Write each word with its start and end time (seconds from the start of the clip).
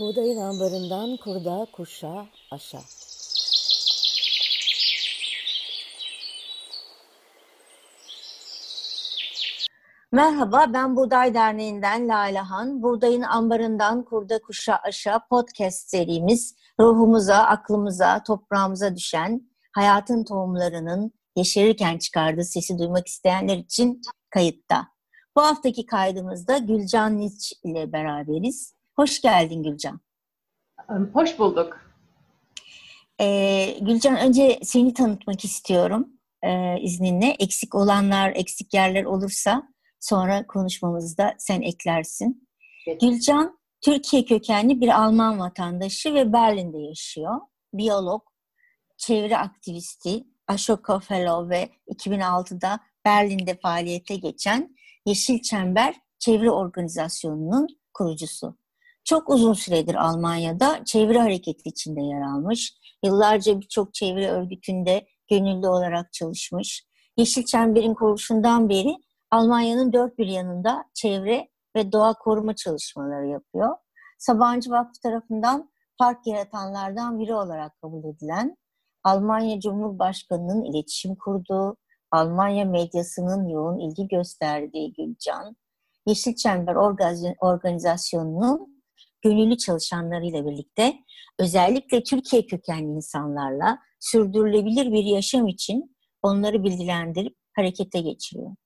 Buğdayın 0.00 0.36
ambarından 0.36 1.16
kurda, 1.16 1.66
kuşa, 1.72 2.26
aşa. 2.50 2.78
Merhaba, 10.12 10.66
ben 10.72 10.96
Buğday 10.96 11.34
Derneği'nden 11.34 12.08
Lale 12.08 12.38
Han. 12.38 12.82
Buğdayın 12.82 13.22
ambarından 13.22 14.04
kurda, 14.04 14.42
kuşa, 14.42 14.76
aşa 14.76 15.26
podcast 15.30 15.90
serimiz 15.90 16.56
ruhumuza, 16.80 17.36
aklımıza, 17.36 18.22
toprağımıza 18.22 18.96
düşen 18.96 19.50
hayatın 19.72 20.24
tohumlarının 20.24 21.12
yeşerirken 21.36 21.98
çıkardığı 21.98 22.44
sesi 22.44 22.78
duymak 22.78 23.06
isteyenler 23.06 23.56
için 23.56 24.00
kayıtta. 24.30 24.88
Bu 25.36 25.42
haftaki 25.42 25.86
kaydımızda 25.86 26.58
Gülcan 26.58 27.18
Niç 27.18 27.52
ile 27.64 27.92
beraberiz. 27.92 28.79
Hoş 29.00 29.20
geldin 29.20 29.62
Gülcan. 29.62 30.00
Hoş 31.12 31.38
bulduk. 31.38 31.80
Ee, 33.20 33.78
Gülcan 33.80 34.16
önce 34.16 34.58
seni 34.62 34.94
tanıtmak 34.94 35.44
istiyorum 35.44 36.08
e, 36.42 36.80
izninle. 36.80 37.36
Eksik 37.38 37.74
olanlar, 37.74 38.32
eksik 38.34 38.74
yerler 38.74 39.04
olursa 39.04 39.68
sonra 40.00 40.46
konuşmamızda 40.46 41.34
sen 41.38 41.62
eklersin. 41.62 42.48
Evet. 42.86 43.00
Gülcan 43.00 43.58
Türkiye 43.84 44.24
kökenli 44.24 44.80
bir 44.80 44.88
Alman 44.88 45.38
vatandaşı 45.38 46.14
ve 46.14 46.32
Berlin'de 46.32 46.78
yaşıyor. 46.78 47.40
Biyolog, 47.74 48.22
çevre 48.96 49.38
aktivisti, 49.38 50.24
Ashoka 50.46 51.00
Fellow 51.00 51.56
ve 51.56 51.70
2006'da 51.88 52.80
Berlin'de 53.04 53.54
faaliyete 53.54 54.16
geçen 54.16 54.76
Yeşil 55.06 55.42
Çember 55.42 55.94
Çevre 56.18 56.50
Organizasyonu'nun 56.50 57.68
kurucusu. 57.94 58.59
Çok 59.10 59.30
uzun 59.30 59.52
süredir 59.52 59.94
Almanya'da 59.94 60.84
çevre 60.84 61.20
hareketi 61.20 61.68
içinde 61.68 62.00
yer 62.00 62.20
almış. 62.20 62.74
Yıllarca 63.04 63.60
birçok 63.60 63.94
çevre 63.94 64.30
örgütünde 64.30 65.06
gönüllü 65.30 65.68
olarak 65.68 66.12
çalışmış. 66.12 66.86
Yeşil 67.16 67.44
Çember'in 67.44 67.94
kuruluşundan 67.94 68.68
beri 68.68 68.96
Almanya'nın 69.30 69.92
dört 69.92 70.18
bir 70.18 70.26
yanında 70.26 70.84
çevre 70.94 71.48
ve 71.76 71.92
doğa 71.92 72.14
koruma 72.14 72.56
çalışmaları 72.56 73.26
yapıyor. 73.26 73.76
Sabancı 74.18 74.70
Vakfı 74.70 75.00
tarafından 75.02 75.70
fark 75.98 76.26
yaratanlardan 76.26 77.18
biri 77.18 77.34
olarak 77.34 77.80
kabul 77.80 78.04
edilen, 78.04 78.56
Almanya 79.04 79.60
Cumhurbaşkanı'nın 79.60 80.64
iletişim 80.64 81.14
kurduğu, 81.14 81.76
Almanya 82.10 82.64
medyasının 82.64 83.48
yoğun 83.48 83.78
ilgi 83.78 84.08
gösterdiği 84.08 84.92
Gülcan, 84.92 85.56
Yeşil 86.06 86.34
Çember 86.34 86.74
Organizasyonu'nun 87.40 88.79
gönüllü 89.22 89.56
çalışanlarıyla 89.56 90.46
birlikte 90.46 90.94
özellikle 91.38 92.02
Türkiye 92.02 92.46
kökenli 92.46 92.96
insanlarla 92.96 93.78
sürdürülebilir 94.00 94.92
bir 94.92 95.04
yaşam 95.04 95.48
için 95.48 95.96
onları 96.22 96.64
bilgilendirip 96.64 97.36
harekete 97.56 98.00
geçiriyor. 98.00 98.56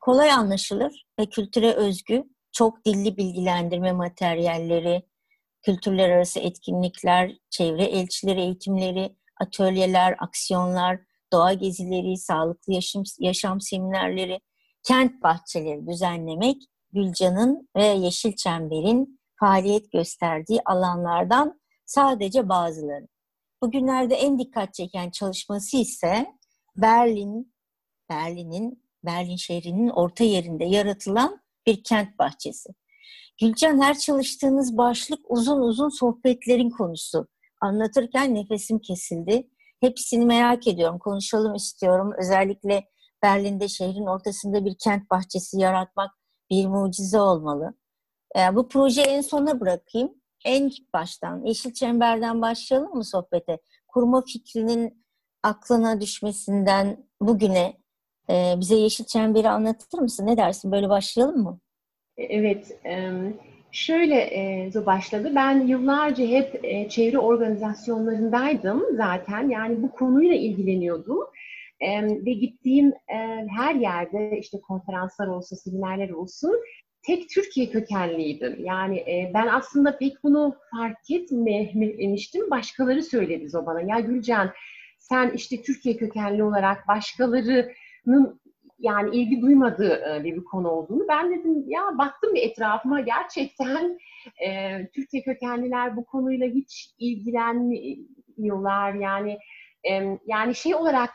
Kolay 0.00 0.32
anlaşılır 0.32 1.06
ve 1.20 1.26
kültüre 1.26 1.72
özgü 1.72 2.24
çok 2.52 2.84
dilli 2.84 3.16
bilgilendirme 3.16 3.92
materyalleri, 3.92 5.02
kültürler 5.62 6.10
arası 6.10 6.40
etkinlikler, 6.40 7.36
çevre 7.50 7.84
elçileri 7.84 8.40
eğitimleri, 8.40 9.16
atölyeler, 9.40 10.16
aksiyonlar, 10.18 11.00
doğa 11.32 11.52
gezileri, 11.52 12.16
sağlıklı 12.16 12.72
yaşam, 12.72 13.02
yaşam 13.18 13.60
seminerleri, 13.60 14.40
kent 14.82 15.22
bahçeleri 15.22 15.86
düzenlemek 15.86 16.56
Gülcan'ın 16.92 17.68
ve 17.76 17.84
Yeşil 17.84 18.36
Çember'in 18.36 19.19
faaliyet 19.40 19.92
gösterdiği 19.92 20.60
alanlardan 20.64 21.60
sadece 21.86 22.48
bazıları. 22.48 23.08
Bugünlerde 23.62 24.14
en 24.14 24.38
dikkat 24.38 24.74
çeken 24.74 25.10
çalışması 25.10 25.76
ise 25.76 26.26
Berlin, 26.76 27.54
Berlin'in, 28.10 28.84
Berlin 29.04 29.36
şehrinin 29.36 29.88
orta 29.88 30.24
yerinde 30.24 30.64
yaratılan 30.64 31.40
bir 31.66 31.84
kent 31.84 32.18
bahçesi. 32.18 32.68
Gülcan 33.40 33.82
her 33.82 33.98
çalıştığınız 33.98 34.76
başlık 34.76 35.20
uzun 35.28 35.60
uzun 35.60 35.88
sohbetlerin 35.88 36.70
konusu. 36.70 37.26
Anlatırken 37.60 38.34
nefesim 38.34 38.78
kesildi. 38.78 39.48
Hepsini 39.80 40.24
merak 40.24 40.66
ediyorum, 40.66 40.98
konuşalım 40.98 41.54
istiyorum. 41.54 42.12
Özellikle 42.18 42.84
Berlin'de 43.22 43.68
şehrin 43.68 44.06
ortasında 44.06 44.64
bir 44.64 44.76
kent 44.84 45.10
bahçesi 45.10 45.60
yaratmak 45.60 46.10
bir 46.50 46.66
mucize 46.66 47.20
olmalı. 47.20 47.74
Yani 48.36 48.56
bu 48.56 48.68
projeyi 48.68 49.06
en 49.06 49.20
sona 49.20 49.60
bırakayım. 49.60 50.14
En 50.44 50.70
baştan, 50.94 51.44
Yeşil 51.44 51.72
Çember'den 51.72 52.42
başlayalım 52.42 52.94
mı 52.94 53.04
sohbete? 53.04 53.58
Kurma 53.88 54.24
fikrinin 54.24 55.04
aklına 55.42 56.00
düşmesinden 56.00 57.06
bugüne 57.20 57.76
e, 58.30 58.54
bize 58.56 58.76
Yeşil 58.76 59.04
Çember'i 59.04 59.48
anlatır 59.48 59.98
mısın? 59.98 60.26
Ne 60.26 60.36
dersin? 60.36 60.72
Böyle 60.72 60.88
başlayalım 60.88 61.42
mı? 61.42 61.58
Evet, 62.16 62.80
şöyle 63.72 64.30
başladı. 64.86 65.32
Ben 65.34 65.66
yıllarca 65.66 66.26
hep 66.26 66.64
çevre 66.90 67.18
organizasyonlarındaydım 67.18 68.96
zaten. 68.96 69.48
Yani 69.48 69.82
bu 69.82 69.90
konuyla 69.90 70.34
ilgileniyordum. 70.34 71.18
Ve 72.26 72.32
gittiğim 72.32 72.92
her 73.58 73.74
yerde 73.74 74.38
işte 74.38 74.60
konferanslar 74.60 75.26
olsun, 75.26 75.56
seminerler 75.56 76.10
olsun 76.10 76.54
tek 77.02 77.30
Türkiye 77.30 77.70
kökenliydim. 77.70 78.64
Yani 78.64 79.30
ben 79.34 79.46
aslında 79.46 79.98
pek 79.98 80.22
bunu 80.22 80.56
fark 80.70 81.10
etmemiştim. 81.10 82.50
Başkaları 82.50 83.02
söyledi 83.02 83.56
o 83.56 83.66
bana. 83.66 83.80
Ya 83.80 84.00
Gülcan 84.00 84.50
sen 84.98 85.30
işte 85.30 85.62
Türkiye 85.62 85.96
kökenli 85.96 86.42
olarak 86.42 86.88
başkalarının 86.88 88.40
yani 88.78 89.16
ilgi 89.16 89.42
duymadığı 89.42 90.02
e, 90.14 90.24
bir 90.24 90.44
konu 90.44 90.68
olduğunu. 90.68 91.08
Ben 91.08 91.30
dedim 91.30 91.64
ya 91.66 91.80
baktım 91.98 92.34
bir 92.34 92.42
etrafıma 92.42 93.00
gerçekten 93.00 93.98
e, 94.46 94.78
Türkiye 94.94 95.22
kökenliler 95.22 95.96
bu 95.96 96.04
konuyla 96.04 96.46
hiç 96.46 96.94
ilgilenmiyorlar. 96.98 98.94
Yani 98.94 99.38
e, 99.90 100.18
yani 100.26 100.54
şey 100.54 100.74
olarak 100.74 101.10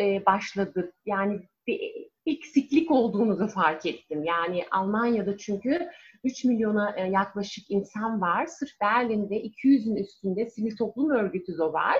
e, 0.00 0.26
başladı. 0.26 0.92
Yani 1.06 1.40
bir 1.70 2.10
eksiklik 2.26 2.90
olduğunu 2.90 3.38
da 3.38 3.46
fark 3.46 3.86
ettim. 3.86 4.24
Yani 4.24 4.64
Almanya'da 4.70 5.36
çünkü 5.36 5.88
3 6.24 6.44
milyona 6.44 6.94
e, 6.96 7.10
yaklaşık 7.10 7.70
insan 7.70 8.20
var. 8.20 8.46
Sırf 8.46 8.70
Berlin'de 8.80 9.34
200'ün 9.42 9.96
üstünde 9.96 10.50
sivil 10.50 10.76
toplum 10.76 11.10
örgütü 11.10 11.58
de 11.58 11.62
var. 11.62 11.98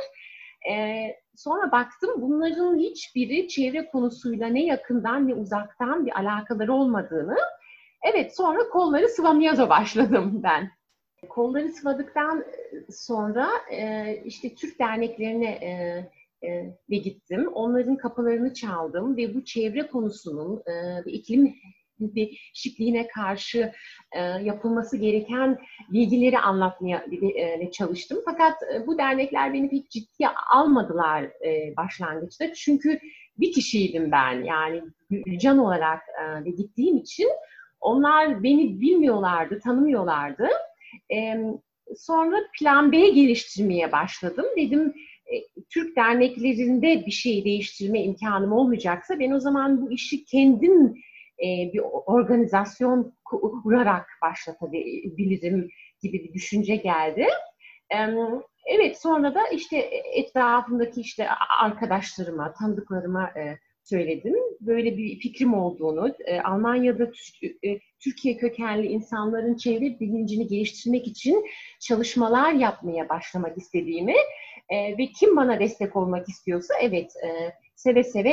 E, 0.70 1.06
sonra 1.36 1.72
baktım 1.72 2.10
bunların 2.16 2.78
hiçbiri 2.78 3.48
çevre 3.48 3.86
konusuyla 3.86 4.48
ne 4.48 4.64
yakından 4.64 5.28
ne 5.28 5.34
uzaktan 5.34 6.06
bir 6.06 6.18
alakaları 6.18 6.72
olmadığını. 6.72 7.36
Evet 8.12 8.36
sonra 8.36 8.68
kolları 8.68 9.08
sıvamaya 9.08 9.58
da 9.58 9.68
başladım 9.68 10.40
ben. 10.42 10.70
Kolları 11.28 11.68
sıvadıktan 11.68 12.44
sonra 12.90 13.50
e, 13.72 14.14
işte 14.24 14.54
Türk 14.54 14.78
derneklerine 14.78 15.50
e, 15.50 15.70
e, 16.42 16.48
ve 16.90 16.96
gittim. 16.96 17.48
Onların 17.54 17.96
kapılarını 17.96 18.54
çaldım 18.54 19.16
ve 19.16 19.34
bu 19.34 19.44
çevre 19.44 19.86
konusunun 19.86 20.62
e, 20.66 21.10
iklim 21.10 21.54
değişikliğine 22.00 23.08
karşı 23.08 23.72
e, 24.12 24.20
yapılması 24.20 24.96
gereken 24.96 25.58
bilgileri 25.92 26.38
anlatmaya 26.38 27.04
e, 27.36 27.70
çalıştım. 27.70 28.18
Fakat 28.24 28.62
e, 28.74 28.86
bu 28.86 28.98
dernekler 28.98 29.54
beni 29.54 29.70
pek 29.70 29.90
ciddiye 29.90 30.28
almadılar 30.52 31.22
e, 31.24 31.76
başlangıçta. 31.76 32.54
Çünkü 32.54 33.00
bir 33.38 33.52
kişiydim 33.52 34.12
ben 34.12 34.44
yani 34.44 34.82
can 35.40 35.58
olarak 35.58 36.02
e, 36.46 36.50
gittiğim 36.50 36.96
için 36.96 37.28
onlar 37.80 38.42
beni 38.42 38.80
bilmiyorlardı, 38.80 39.60
tanımıyorlardı. 39.60 40.48
E, 41.12 41.36
sonra 41.96 42.36
plan 42.58 42.92
B 42.92 43.08
geliştirmeye 43.08 43.92
başladım. 43.92 44.46
Dedim 44.56 44.88
e, 44.88 45.09
Türk 45.70 45.96
derneklerinde 45.96 47.06
bir 47.06 47.10
şey 47.10 47.44
değiştirme 47.44 48.02
imkanım 48.02 48.52
olmayacaksa 48.52 49.20
ben 49.20 49.30
o 49.30 49.40
zaman 49.40 49.82
bu 49.82 49.92
işi 49.92 50.24
kendim 50.24 50.94
e, 51.38 51.72
bir 51.72 51.80
organizasyon 52.06 53.14
kurarak 53.24 54.06
başlatabilirim 54.22 55.68
gibi 56.02 56.24
bir 56.24 56.32
düşünce 56.32 56.76
geldi. 56.76 57.26
evet 58.66 59.00
sonra 59.00 59.34
da 59.34 59.48
işte 59.48 59.78
etrafımdaki 60.14 61.00
işte 61.00 61.28
arkadaşlarıma, 61.60 62.52
tanıdıklarıma 62.52 63.28
e, 63.28 63.58
söyledim. 63.84 64.34
Böyle 64.60 64.96
bir 64.96 65.18
fikrim 65.18 65.54
olduğunu, 65.54 66.14
e, 66.24 66.40
Almanya'da 66.40 67.10
Türkiye 68.00 68.36
kökenli 68.36 68.86
insanların 68.86 69.56
çevre 69.56 70.00
bilincini 70.00 70.46
geliştirmek 70.46 71.06
için 71.06 71.44
çalışmalar 71.80 72.52
yapmaya 72.52 73.08
başlamak 73.08 73.58
istediğimi 73.58 74.14
ve 74.70 75.06
kim 75.06 75.36
bana 75.36 75.60
destek 75.60 75.96
olmak 75.96 76.28
istiyorsa 76.28 76.74
evet 76.80 77.12
seve 77.74 78.04
seve 78.04 78.30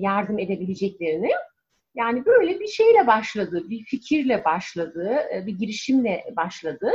yardım 0.00 0.38
edebileceklerini 0.38 1.30
yani 1.94 2.26
böyle 2.26 2.60
bir 2.60 2.66
şeyle 2.66 3.06
başladı, 3.06 3.70
bir 3.70 3.84
fikirle 3.84 4.44
başladı, 4.44 5.18
e, 5.34 5.46
bir 5.46 5.58
girişimle 5.58 6.24
başladı. 6.36 6.90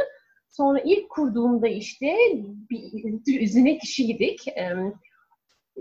Sonra 0.49 0.79
ilk 0.79 1.09
kurduğumda 1.09 1.67
işte 1.67 2.15
bir 2.69 3.41
üzerine 3.41 3.77
kişiydik. 3.77 4.47
E, 4.47 4.73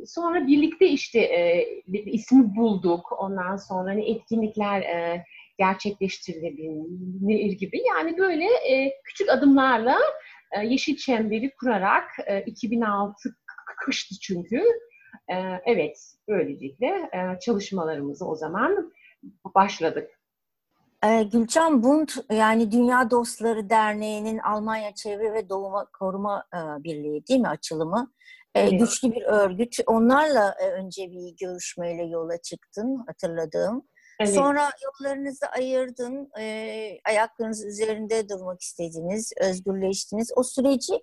sonra 0.06 0.46
birlikte 0.46 0.86
işte 0.86 1.20
e, 1.20 1.66
ismi 1.92 2.56
bulduk. 2.56 3.12
Ondan 3.18 3.56
sonra 3.56 3.90
hani 3.90 4.10
etkinlikler 4.10 4.80
e, 4.80 5.24
gerçekleştirilebilir 5.58 7.52
gibi. 7.52 7.82
Yani 7.88 8.18
böyle 8.18 8.44
e, 8.44 8.92
küçük 9.04 9.28
adımlarla 9.30 9.92
e, 9.92 10.25
Yeşil 10.64 10.96
Çemberi 10.96 11.54
kurarak 11.60 12.10
e, 12.26 12.42
2006 12.42 13.36
kıştı 13.84 14.14
çünkü. 14.22 14.62
E, 15.28 15.34
evet, 15.66 15.98
böylelikle 16.28 16.86
e, 16.86 17.38
çalışmalarımızı 17.40 18.26
o 18.26 18.36
zaman 18.36 18.92
başladık. 19.54 20.10
E, 21.04 21.22
Gülcan 21.22 21.82
Bund 21.82 22.08
yani 22.30 22.72
Dünya 22.72 23.10
Dostları 23.10 23.70
Derneği'nin 23.70 24.38
Almanya 24.38 24.94
Çevre 24.94 25.32
ve 25.32 25.48
Doğuma 25.48 25.86
Koruma 25.98 26.44
e, 26.54 26.84
Birliği 26.84 27.26
değil 27.26 27.40
mi 27.40 27.48
açılımı? 27.48 28.12
E, 28.54 28.60
evet. 28.60 28.80
Güçlü 28.80 29.12
bir 29.12 29.22
örgüt. 29.22 29.76
Onlarla 29.86 30.54
e, 30.60 30.70
önce 30.70 31.10
bir 31.10 31.36
görüşmeyle 31.40 32.02
yola 32.02 32.42
çıktın 32.42 33.04
hatırladığım. 33.06 33.88
Evet. 34.20 34.34
Sonra 34.34 34.70
yollarınızı 34.84 35.46
ayırdın, 35.46 36.30
e, 36.40 36.98
ayaklarınız 37.04 37.64
üzerinde 37.66 38.28
durmak 38.28 38.60
istediniz, 38.60 39.32
özgürleştiniz. 39.40 40.32
O 40.36 40.42
süreci 40.42 40.94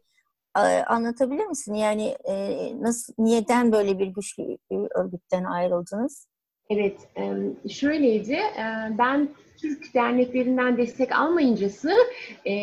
e, 0.57 0.61
anlatabilir 0.83 1.45
misin? 1.45 1.73
Yani 1.73 2.15
e, 2.29 2.57
nasıl, 2.81 3.13
niyeden 3.17 3.71
böyle 3.71 3.99
bir 3.99 4.07
güçlü 4.07 4.57
bir 4.71 4.87
örgütten 4.95 5.43
ayrıldınız? 5.43 6.27
Evet, 6.69 6.97
e, 7.17 7.69
şöyleydi. 7.69 8.33
E, 8.33 8.63
ben 8.97 9.29
Türk 9.57 9.93
derneklerinden 9.93 10.77
destek 10.77 11.11
almayıncası 11.11 11.91
e, 12.47 12.53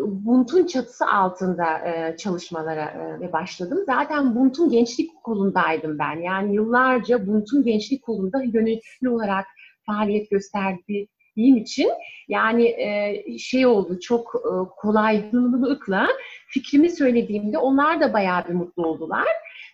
Bunt'un 0.00 0.66
çatısı 0.66 1.06
altında 1.06 1.78
e, 1.78 2.16
çalışmalara 2.16 3.18
e, 3.22 3.32
başladım. 3.32 3.78
Zaten 3.86 4.34
Bunt'un 4.34 4.70
gençlik 4.70 5.22
kolundaydım 5.24 5.98
ben. 5.98 6.20
Yani 6.20 6.54
yıllarca 6.54 7.26
Bunt'un 7.26 7.64
gençlik 7.64 8.02
kolunda 8.02 8.42
yönetici 8.42 9.10
olarak 9.10 9.46
faaliyet 9.86 10.30
gösterdiğim 10.30 11.56
için 11.56 11.90
yani 12.28 12.64
e, 12.64 13.24
şey 13.38 13.66
oldu 13.66 14.00
çok 14.00 14.34
e, 14.34 14.52
kolaylılıkla 14.76 16.08
fikrimi 16.48 16.90
söylediğimde 16.90 17.58
onlar 17.58 18.00
da 18.00 18.12
bayağı 18.12 18.48
bir 18.48 18.54
mutlu 18.54 18.86
oldular. 18.86 19.26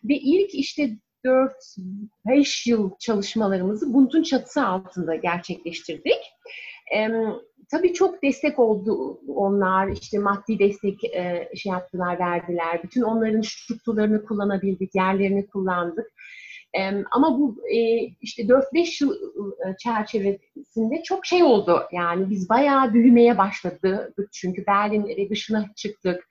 Ve 0.04 0.14
ilk 0.14 0.54
işte 0.54 0.90
4-5 1.24 2.70
yıl 2.70 2.90
çalışmalarımızı 2.98 3.94
Bunt'un 3.94 4.22
çatısı 4.22 4.66
altında 4.66 5.14
gerçekleştirdik. 5.14 6.32
E, 6.96 7.08
tabii 7.70 7.92
çok 7.92 8.22
destek 8.22 8.58
oldu 8.58 9.20
onlar, 9.28 9.88
işte 9.88 10.18
maddi 10.18 10.58
destek 10.58 11.04
e, 11.04 11.48
şey 11.56 11.72
yaptılar, 11.72 12.18
verdiler. 12.18 12.82
Bütün 12.82 13.02
onların 13.02 13.40
strukturlarını 13.40 14.24
kullanabildik, 14.24 14.94
yerlerini 14.94 15.46
kullandık. 15.46 16.06
Ama 17.10 17.38
bu 17.38 17.56
e, 17.72 17.78
işte 18.20 18.42
4-5 18.42 19.04
yıl 19.04 19.14
e, 19.14 19.76
çerçevesinde 19.78 21.02
çok 21.02 21.26
şey 21.26 21.42
oldu. 21.42 21.82
Yani 21.92 22.30
biz 22.30 22.48
bayağı 22.48 22.94
büyümeye 22.94 23.38
başladık 23.38 24.28
çünkü 24.32 24.66
Berlin 24.66 25.30
dışına 25.30 25.66
çıktık. 25.76 26.28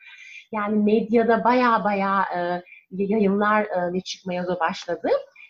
Yani 0.52 0.84
medyada 0.84 1.44
bayağı 1.44 1.84
bayağı 1.84 2.22
e, 2.22 2.64
yayınlar 2.92 3.68
ve 3.94 4.02
çıkmaya 4.02 4.48
da 4.48 4.60
başladı. 4.60 5.10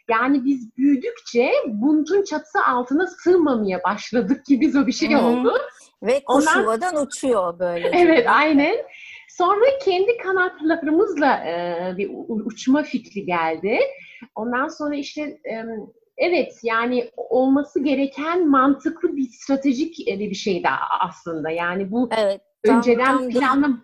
Yani 0.09 0.45
biz 0.45 0.77
büyüdükçe 0.77 1.51
buntun 1.67 2.23
çatısı 2.23 2.59
altına 2.67 3.07
sığmamaya 3.07 3.83
başladık 3.83 4.45
ki 4.45 4.61
biz 4.61 4.75
o 4.75 4.87
bir 4.87 4.91
şey 4.91 5.15
oldu. 5.15 5.53
Ve 6.03 6.23
kuş 6.23 6.45
Ondan... 6.47 7.05
uçuyor 7.05 7.59
böyle. 7.59 7.91
Evet 7.93 8.27
aynen. 8.29 8.75
Sonra 9.37 9.65
kendi 9.85 10.17
kanatlarımızla 10.17 11.35
e, 11.35 11.93
bir 11.97 12.11
uçma 12.45 12.83
fikri 12.83 13.25
geldi. 13.25 13.79
Ondan 14.35 14.67
sonra 14.67 14.95
işte 14.95 15.21
e, 15.21 15.65
evet 16.17 16.53
yani 16.63 17.11
olması 17.17 17.83
gereken 17.83 18.49
mantıklı 18.49 19.17
bir 19.17 19.29
stratejik 19.31 19.97
bir 20.07 20.35
şeydi 20.35 20.67
aslında. 20.99 21.49
Yani 21.49 21.91
bu 21.91 22.09
evet, 22.17 22.41
tam, 22.65 22.77
önceden 22.77 23.17
tam 23.17 23.29
planlam 23.29 23.83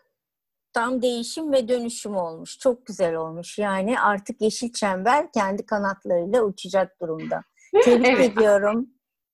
tam 0.74 1.02
değişim 1.02 1.52
ve 1.52 1.68
dönüşüm 1.68 2.16
olmuş. 2.16 2.60
Çok 2.60 2.86
güzel 2.86 3.16
olmuş. 3.16 3.60
Yani 3.60 4.00
artık 4.00 4.42
Yeşil 4.42 4.74
Çember 4.74 5.32
kendi 5.32 5.66
kanatlarıyla 5.66 6.44
uçacak 6.44 7.02
durumda. 7.02 7.42
Tebrik 7.84 8.08
evet. 8.08 8.32
ediyorum. 8.32 8.90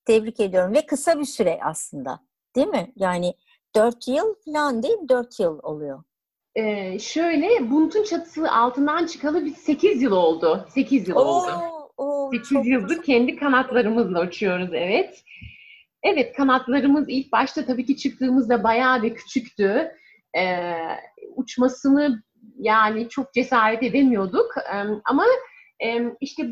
Tebrik 0.06 0.40
ediyorum. 0.40 0.74
Ve 0.74 0.86
kısa 0.86 1.20
bir 1.20 1.26
süre 1.26 1.60
aslında. 1.64 2.20
Değil 2.56 2.68
mi? 2.68 2.94
Yani 2.96 3.34
dört 3.76 4.08
yıl 4.08 4.36
falan 4.46 4.84
değil 4.84 5.00
mi? 5.00 5.10
Dört 5.10 5.40
yıl 5.40 5.60
oluyor. 5.64 6.04
Ee, 6.56 7.00
şöyle 7.00 7.72
Bunt'un 7.72 8.04
çatısı 8.04 8.52
altından 8.52 9.06
çıkalı 9.06 9.46
bir 9.46 9.54
8 9.54 10.02
yıl 10.02 10.12
oldu. 10.12 10.66
8 10.70 11.08
yıl 11.08 11.16
oo, 11.16 11.20
oldu. 11.20 11.52
Oo, 11.98 12.32
8 12.32 12.68
yıldır 12.68 12.88
güzel. 12.88 13.04
kendi 13.04 13.36
kanatlarımızla 13.36 14.22
uçuyoruz 14.22 14.70
evet. 14.74 15.24
Evet 16.04 16.36
kanatlarımız 16.38 17.06
ilk 17.08 17.32
başta 17.32 17.66
tabii 17.66 17.86
ki 17.86 17.98
çıktığımızda 17.98 18.64
bayağı 18.64 19.04
bir 19.04 19.16
küçüktü. 19.16 19.92
Ee, 20.38 20.76
uçmasını 21.36 22.24
yani 22.60 23.10
çok 23.10 23.34
cesaret 23.34 23.84
edemiyorduk. 23.84 24.52
Ee, 24.58 24.84
ama 25.06 25.26
e, 25.84 26.04
işte 26.22 26.48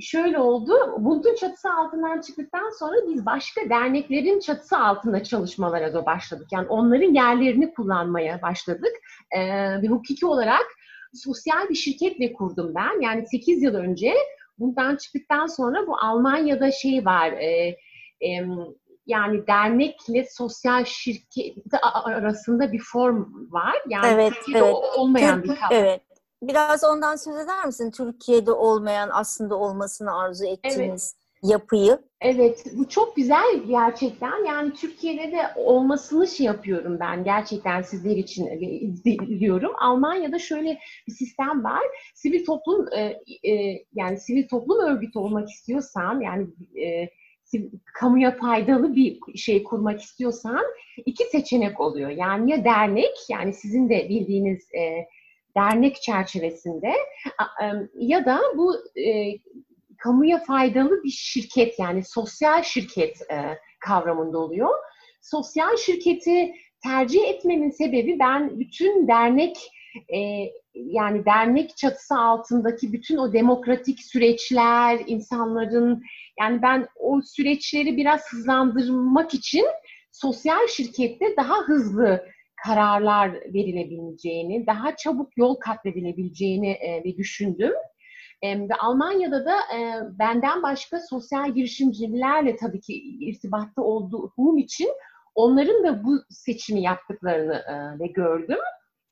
şöyle 0.00 0.38
oldu. 0.38 0.72
Bunt'un 0.98 1.34
çatısı 1.34 1.68
altından 1.74 2.20
çıktıktan 2.20 2.70
sonra 2.78 2.96
biz 3.08 3.26
başka 3.26 3.70
derneklerin 3.70 4.40
çatısı 4.40 4.78
altında 4.78 5.22
çalışmalara 5.22 5.94
da 5.94 6.06
başladık. 6.06 6.46
Yani 6.52 6.68
onların 6.68 7.14
yerlerini 7.14 7.74
kullanmaya 7.74 8.42
başladık. 8.42 8.92
Ee, 9.36 9.82
ve 9.82 9.86
hukuki 9.86 10.26
olarak 10.26 10.66
sosyal 11.14 11.68
bir 11.68 11.74
şirketle 11.74 12.32
kurdum 12.32 12.74
ben. 12.74 13.00
Yani 13.00 13.26
8 13.26 13.62
yıl 13.62 13.74
önce 13.74 14.14
bundan 14.58 14.96
çıktıktan 14.96 15.46
sonra 15.46 15.86
bu 15.86 15.96
Almanya'da 15.96 16.70
şey 16.70 17.04
var. 17.04 17.32
E, 17.32 17.76
e, 18.20 18.46
yani 19.06 19.46
dernekle 19.46 20.26
sosyal 20.30 20.84
şirket 20.84 21.54
arasında 21.82 22.72
bir 22.72 22.82
form 22.92 23.26
var. 23.52 23.76
Yani 23.88 24.06
evet, 24.06 24.32
evet. 24.54 24.74
olmayan 24.98 25.42
bir 25.42 25.48
kavram. 25.48 25.68
Evet. 25.70 26.02
Biraz 26.42 26.84
ondan 26.84 27.16
söz 27.16 27.36
eder 27.36 27.66
misin? 27.66 27.90
Türkiye'de 27.90 28.52
olmayan 28.52 29.10
aslında 29.12 29.56
olmasını 29.56 30.18
arzu 30.18 30.44
ettiğiniz 30.44 31.16
evet. 31.42 31.52
yapıyı. 31.52 31.98
Evet, 32.20 32.64
bu 32.72 32.88
çok 32.88 33.16
güzel 33.16 33.62
gerçekten. 33.68 34.46
Yani 34.46 34.72
Türkiye'de 34.74 35.32
de 35.32 35.42
olmasını 35.56 36.26
şey 36.26 36.46
yapıyorum 36.46 37.00
ben 37.00 37.24
gerçekten 37.24 37.82
sizler 37.82 38.16
için 38.16 38.46
diliyorum. 39.04 39.72
Almanya'da 39.80 40.38
şöyle 40.38 40.78
bir 41.08 41.12
sistem 41.12 41.64
var. 41.64 41.82
Sivil 42.14 42.44
toplum 42.44 42.86
e, 42.92 43.16
e, 43.50 43.84
yani 43.94 44.20
sivil 44.20 44.48
toplum 44.48 44.78
örgütü 44.80 45.18
olmak 45.18 45.50
istiyorsan 45.50 46.20
yani 46.20 46.46
e, 46.84 47.08
kamuya 47.94 48.36
faydalı 48.36 48.94
bir 48.96 49.18
şey 49.36 49.62
kurmak 49.62 50.02
istiyorsan 50.02 50.62
iki 51.06 51.24
seçenek 51.24 51.80
oluyor. 51.80 52.10
Yani 52.10 52.50
ya 52.50 52.64
dernek 52.64 53.14
yani 53.28 53.52
sizin 53.52 53.88
de 53.88 54.08
bildiğiniz 54.08 54.68
e, 54.74 55.06
dernek 55.56 56.02
çerçevesinde 56.02 56.92
ya 57.94 58.24
da 58.24 58.40
bu 58.56 58.74
e, 59.00 59.38
kamuya 59.98 60.38
faydalı 60.38 61.02
bir 61.04 61.10
şirket 61.10 61.78
yani 61.78 62.04
sosyal 62.04 62.62
şirket 62.62 63.30
e, 63.30 63.58
kavramında 63.80 64.38
oluyor. 64.38 64.70
Sosyal 65.22 65.76
şirketi 65.76 66.54
tercih 66.82 67.28
etmemin 67.28 67.70
sebebi 67.70 68.18
ben 68.18 68.60
bütün 68.60 69.08
dernek 69.08 69.56
e, 70.14 70.18
yani 70.74 71.24
dernek 71.24 71.76
çatısı 71.76 72.14
altındaki 72.18 72.92
bütün 72.92 73.16
o 73.16 73.32
demokratik 73.32 74.00
süreçler, 74.00 75.00
insanların 75.06 76.02
yani 76.40 76.62
ben 76.62 76.88
o 76.96 77.20
süreçleri 77.22 77.96
biraz 77.96 78.32
hızlandırmak 78.32 79.34
için 79.34 79.66
sosyal 80.12 80.66
şirkette 80.66 81.36
daha 81.36 81.58
hızlı 81.58 82.24
kararlar 82.64 83.32
verilebileceğini, 83.32 84.66
daha 84.66 84.96
çabuk 84.96 85.36
yol 85.36 85.54
kat 85.54 85.86
edilebileceğini 85.86 86.70
e, 86.70 87.16
düşündüm. 87.16 87.72
E, 88.42 88.58
ve 88.60 88.74
Almanya'da 88.78 89.44
da 89.44 89.56
e, 89.76 90.00
benden 90.18 90.62
başka 90.62 91.00
sosyal 91.10 91.54
girişimcilerle 91.54 92.56
tabii 92.56 92.80
ki 92.80 92.94
irtibatta 93.20 93.82
olduğum 93.82 94.58
için 94.58 94.88
onların 95.34 95.84
da 95.84 96.04
bu 96.04 96.18
seçimi 96.30 96.82
yaptıklarını 96.82 97.54
e, 97.54 97.98
ve 97.98 98.06
gördüm. 98.06 98.58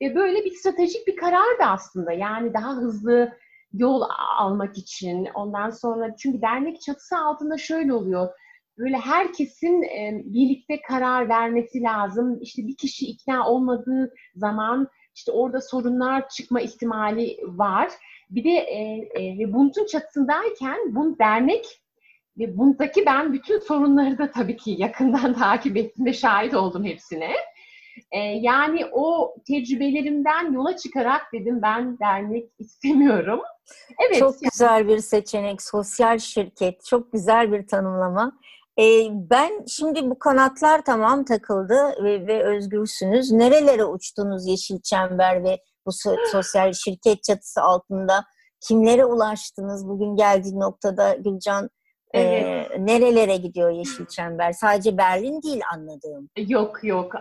Ve 0.01 0.15
böyle 0.15 0.45
bir 0.45 0.51
stratejik 0.51 1.07
bir 1.07 1.15
karardı 1.15 1.63
aslında. 1.63 2.11
Yani 2.11 2.53
daha 2.53 2.75
hızlı 2.75 3.31
yol 3.73 4.03
almak 4.37 4.77
için. 4.77 5.25
Ondan 5.33 5.69
sonra 5.69 6.15
çünkü 6.15 6.41
dernek 6.41 6.81
çatısı 6.81 7.17
altında 7.17 7.57
şöyle 7.57 7.93
oluyor 7.93 8.29
böyle 8.79 8.97
herkesin 8.97 9.83
e, 9.83 10.21
birlikte 10.25 10.81
karar 10.81 11.29
vermesi 11.29 11.81
lazım. 11.81 12.39
İşte 12.41 12.67
bir 12.67 12.75
kişi 12.75 13.05
ikna 13.05 13.49
olmadığı 13.49 14.13
zaman 14.35 14.87
işte 15.15 15.31
orada 15.31 15.61
sorunlar 15.61 16.29
çıkma 16.29 16.61
ihtimali 16.61 17.37
var. 17.43 17.91
Bir 18.29 18.43
de 18.43 18.49
e, 18.49 19.09
e, 19.43 19.53
Bunt'un 19.53 19.85
çatısındayken 19.85 20.95
Bunt 20.95 21.19
dernek 21.19 21.65
ve 22.37 22.57
Bunt'taki 22.57 23.05
ben 23.05 23.33
bütün 23.33 23.59
sorunları 23.59 24.17
da 24.17 24.31
tabii 24.31 24.57
ki 24.57 24.75
yakından 24.77 25.33
takip 25.39 25.77
ettim 25.77 26.05
ve 26.05 26.13
şahit 26.13 26.53
oldum 26.53 26.85
hepsine. 26.85 27.31
E, 28.11 28.19
yani 28.19 28.85
o 28.91 29.35
tecrübelerimden 29.47 30.53
yola 30.53 30.77
çıkarak 30.77 31.21
dedim 31.33 31.61
ben 31.61 31.99
dernek 31.99 32.49
istemiyorum. 32.59 33.41
Evet. 34.07 34.19
Çok 34.19 34.33
yani. 34.33 34.49
güzel 34.51 34.87
bir 34.87 34.97
seçenek, 34.97 35.61
sosyal 35.61 36.17
şirket. 36.17 36.85
Çok 36.85 37.11
güzel 37.11 37.51
bir 37.51 37.67
tanımlama. 37.67 38.39
Ee, 38.79 39.07
ben 39.11 39.65
şimdi 39.67 40.09
bu 40.09 40.19
kanatlar 40.19 40.81
tamam 40.85 41.25
takıldı 41.25 42.03
ve, 42.03 42.27
ve 42.27 42.43
özgürsünüz. 42.43 43.31
Nerelere 43.31 43.85
uçtunuz 43.85 44.47
Yeşil 44.47 44.81
Çember 44.81 45.43
ve 45.43 45.59
bu 45.85 45.91
sosyal 46.31 46.73
şirket 46.73 47.23
çatısı 47.23 47.61
altında? 47.61 48.25
Kimlere 48.61 49.05
ulaştınız 49.05 49.87
bugün 49.87 50.15
geldiği 50.15 50.59
noktada 50.59 51.13
Gülcan? 51.13 51.69
Evet. 52.13 52.71
E, 52.71 52.85
nerelere 52.85 53.37
gidiyor 53.37 53.71
Yeşil 53.71 54.05
Çember? 54.05 54.51
Sadece 54.51 54.97
Berlin 54.97 55.41
değil 55.41 55.61
anladığım. 55.73 56.29
Yok 56.47 56.83
yok. 56.83 57.15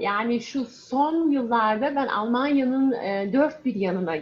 Yani 0.00 0.40
şu 0.40 0.64
son 0.64 1.30
yıllarda 1.30 1.96
ben 1.96 2.06
Almanya'nın 2.06 2.92
e, 2.92 3.30
dört 3.32 3.64
bir 3.64 3.74
yanına 3.74 4.16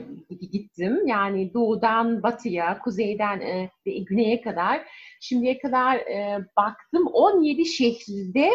gittim. 0.52 1.06
Yani 1.06 1.54
doğudan 1.54 2.22
batıya, 2.22 2.78
kuzeyden 2.78 3.40
e, 3.40 3.70
güneye 3.84 4.40
kadar. 4.40 4.80
Şimdiye 5.20 5.58
kadar 5.58 5.96
e, 5.96 6.46
baktım 6.56 7.06
17 7.06 7.66
şehirde 7.66 8.50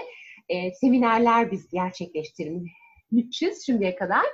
seminerler 0.74 1.52
biz 1.52 1.70
gerçekleştirmişiz 1.72 3.66
şimdiye 3.66 3.96
kadar. 3.96 4.26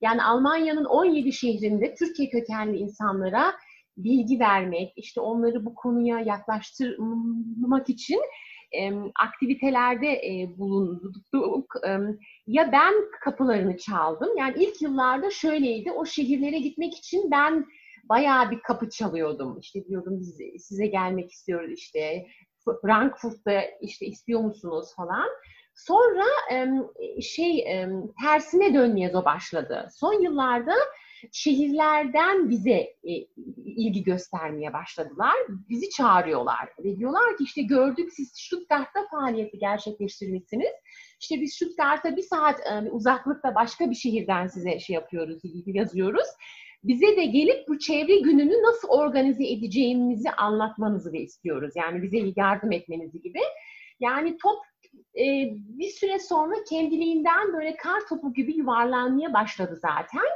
Yani 0.00 0.22
Almanya'nın 0.22 0.84
17 0.84 1.32
şehrinde 1.32 1.94
Türkiye 1.94 2.28
kökenli 2.30 2.78
insanlara 2.78 3.54
bilgi 4.04 4.40
vermek, 4.40 4.92
işte 4.96 5.20
onları 5.20 5.64
bu 5.64 5.74
konuya 5.74 6.20
yaklaştırmak 6.20 7.88
için 7.88 8.20
e, 8.72 8.92
aktivitelerde 9.20 10.06
e, 10.06 10.58
bulunduk. 10.58 11.76
E, 11.86 11.98
ya 12.46 12.72
ben 12.72 12.94
kapılarını 13.24 13.76
çaldım. 13.76 14.28
Yani 14.38 14.54
ilk 14.58 14.82
yıllarda 14.82 15.30
şöyleydi. 15.30 15.92
O 15.92 16.06
şehirlere 16.06 16.58
gitmek 16.58 16.94
için 16.98 17.30
ben 17.30 17.66
bayağı 18.04 18.50
bir 18.50 18.60
kapı 18.60 18.90
çalıyordum. 18.90 19.58
İşte 19.60 19.84
diyordum 19.88 20.20
biz 20.20 20.38
size 20.62 20.86
gelmek 20.86 21.30
istiyoruz 21.30 21.72
işte. 21.72 22.26
Frankfurt'ta 22.82 23.62
işte 23.80 24.06
istiyor 24.06 24.40
musunuz 24.40 24.88
falan. 24.96 25.28
Sonra 25.74 26.24
şey 27.20 27.64
tersine 28.22 28.74
dönmeye 28.74 29.14
başladı. 29.14 29.88
Son 29.92 30.22
yıllarda 30.22 30.74
şehirlerden 31.32 32.50
bize 32.50 32.96
e, 33.04 33.12
ilgi 33.56 34.02
göstermeye 34.02 34.72
başladılar. 34.72 35.34
Bizi 35.68 35.90
çağırıyorlar 35.90 36.68
ve 36.84 36.96
diyorlar 36.96 37.36
ki 37.36 37.44
işte 37.44 37.62
gördük 37.62 38.12
siz 38.12 38.32
Stuttgart'ta 38.34 39.06
faaliyeti 39.10 39.58
gerçekleştirmişsiniz. 39.58 40.72
İşte 41.20 41.40
biz 41.40 41.54
Stuttgart'a 41.54 42.16
bir 42.16 42.22
saat 42.22 42.60
e, 42.60 42.90
uzaklıkta 42.90 43.54
başka 43.54 43.90
bir 43.90 43.94
şehirden 43.94 44.46
size 44.46 44.78
şey 44.78 44.94
yapıyoruz, 44.94 45.42
yazıyoruz. 45.66 46.28
Bize 46.84 47.16
de 47.16 47.24
gelip 47.24 47.68
bu 47.68 47.78
çevre 47.78 48.20
gününü 48.20 48.62
nasıl 48.62 48.88
organize 48.88 49.48
edeceğimizi 49.48 50.30
anlatmanızı 50.30 51.12
da 51.12 51.16
istiyoruz. 51.16 51.72
Yani 51.76 52.02
bize 52.02 52.18
yardım 52.36 52.72
etmenizi 52.72 53.20
gibi. 53.20 53.40
Yani 54.00 54.36
top 54.42 54.58
e, 55.16 55.24
bir 55.54 55.88
süre 55.88 56.18
sonra 56.18 56.54
kendiliğinden 56.70 57.52
böyle 57.52 57.76
kar 57.76 58.00
topu 58.08 58.34
gibi 58.34 58.56
yuvarlanmaya 58.56 59.32
başladı 59.32 59.78
zaten. 59.82 60.28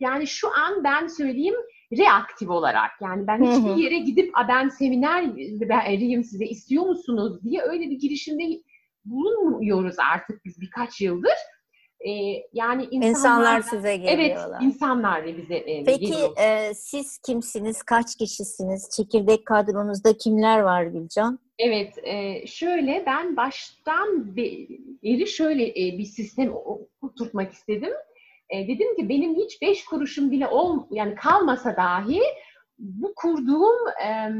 Yani 0.00 0.26
şu 0.26 0.48
an 0.48 0.84
ben 0.84 1.06
söyleyeyim 1.06 1.54
reaktif 1.98 2.50
olarak 2.50 2.90
yani 3.02 3.26
ben 3.26 3.42
hiçbir 3.42 3.82
yere 3.82 3.98
gidip 3.98 4.32
ben 4.48 4.68
seminer 4.68 5.36
vereyim 5.70 6.24
size 6.24 6.44
istiyor 6.44 6.86
musunuz 6.86 7.42
diye 7.44 7.62
öyle 7.62 7.90
bir 7.90 7.98
girişimde 7.98 8.42
bulunmuyoruz 9.04 9.96
artık 10.12 10.44
biz 10.44 10.60
birkaç 10.60 11.00
yıldır. 11.00 11.34
Ee, 12.00 12.10
yani 12.52 12.88
insanlar, 12.90 13.10
insanlar 13.10 13.60
size 13.60 13.96
geliyorlar. 13.96 14.60
Evet, 14.62 14.74
insanlar 14.74 15.26
da 15.26 15.36
bize 15.36 15.54
e, 15.54 15.84
Peki 15.84 16.14
e, 16.42 16.74
siz 16.74 17.18
kimsiniz? 17.18 17.82
Kaç 17.82 18.16
kişisiniz? 18.16 18.90
Çekirdek 18.96 19.46
kadronuzda 19.46 20.16
kimler 20.16 20.60
var 20.60 20.84
Gülcan? 20.84 21.38
Evet, 21.58 21.98
e, 22.02 22.46
şöyle 22.46 23.02
ben 23.06 23.36
baştan 23.36 24.36
beri 24.36 25.26
şöyle 25.26 25.68
e, 25.68 25.98
bir 25.98 26.04
sistem 26.04 26.52
oturtmak 27.02 27.52
istedim. 27.52 27.92
E, 28.50 28.68
dedim 28.68 28.96
ki 28.96 29.08
benim 29.08 29.34
hiç 29.36 29.62
beş 29.62 29.84
kuruşum 29.84 30.30
bile 30.30 30.48
ol, 30.48 30.86
yani 30.90 31.14
kalmasa 31.14 31.76
dahi 31.76 32.20
bu 32.78 33.12
kurduğum 33.16 33.88
e, 34.04 34.30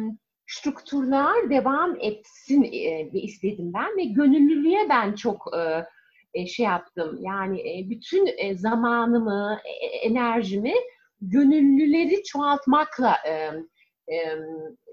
strukturlar 0.47 1.51
devam 1.51 1.97
etsin 2.01 2.63
e, 2.63 3.11
istedim 3.13 3.73
ben 3.75 3.97
ve 3.97 4.05
gönüllülüğe 4.05 4.89
ben 4.89 5.15
çok 5.15 5.51
e, 5.57 5.85
e, 6.35 6.47
şey 6.47 6.67
yaptım. 6.67 7.19
Yani 7.21 7.61
e, 7.61 7.91
bütün 7.91 8.27
e, 8.39 8.57
zamanımı, 8.57 9.59
e, 9.65 9.87
enerjimi 9.87 10.75
gönüllüleri 11.21 12.23
çoğaltmakla 12.23 13.17
e, 13.27 13.33
e, 14.15 14.37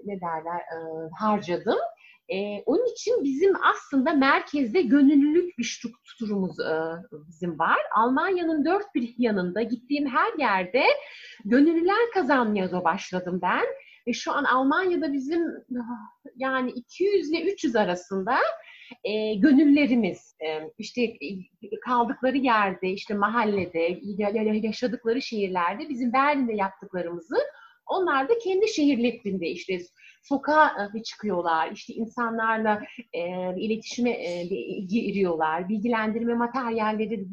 ne 0.04 0.20
derler 0.20 0.58
e, 0.58 0.78
harcadım. 1.18 1.78
E, 2.28 2.62
onun 2.66 2.92
için 2.92 3.24
bizim 3.24 3.52
aslında 3.64 4.12
merkezde 4.12 4.82
gönüllülük 4.82 5.58
bir 5.58 5.64
strukturumuz 5.64 6.60
e, 6.60 6.80
bizim 7.28 7.58
var. 7.58 7.78
Almanya'nın 7.94 8.64
dört 8.64 8.94
bir 8.94 9.14
yanında 9.18 9.62
gittiğim 9.62 10.06
her 10.06 10.38
yerde 10.38 10.82
gönüllüler 11.44 12.10
kazanmaya 12.14 12.84
başladım 12.84 13.38
ben. 13.42 13.64
Ve 14.06 14.12
şu 14.12 14.32
an 14.32 14.44
Almanya'da 14.44 15.12
bizim 15.12 15.42
yani 16.36 16.70
200 16.70 17.30
ile 17.30 17.52
300 17.52 17.76
arasında 17.76 18.36
e, 19.04 19.34
gönüllerimiz 19.34 20.36
e, 20.46 20.70
işte 20.78 21.12
kaldıkları 21.84 22.36
yerde, 22.36 22.90
işte 22.90 23.14
mahallede, 23.14 24.00
yaşadıkları 24.62 25.22
şehirlerde 25.22 25.88
bizim 25.88 26.12
Berlin'de 26.12 26.52
yaptıklarımızı 26.52 27.36
onlar 27.86 28.28
da 28.28 28.38
kendi 28.38 28.68
şehirlerinde 28.68 29.46
işte 29.46 29.78
sokağa 30.22 30.90
e, 30.94 31.02
çıkıyorlar, 31.02 31.70
işte 31.72 31.92
insanlarla 31.94 32.82
e, 33.12 33.20
iletişime 33.56 34.10
e, 34.10 34.44
giriyorlar, 34.88 35.68
bilgilendirme 35.68 36.34
materyalleri 36.34 37.26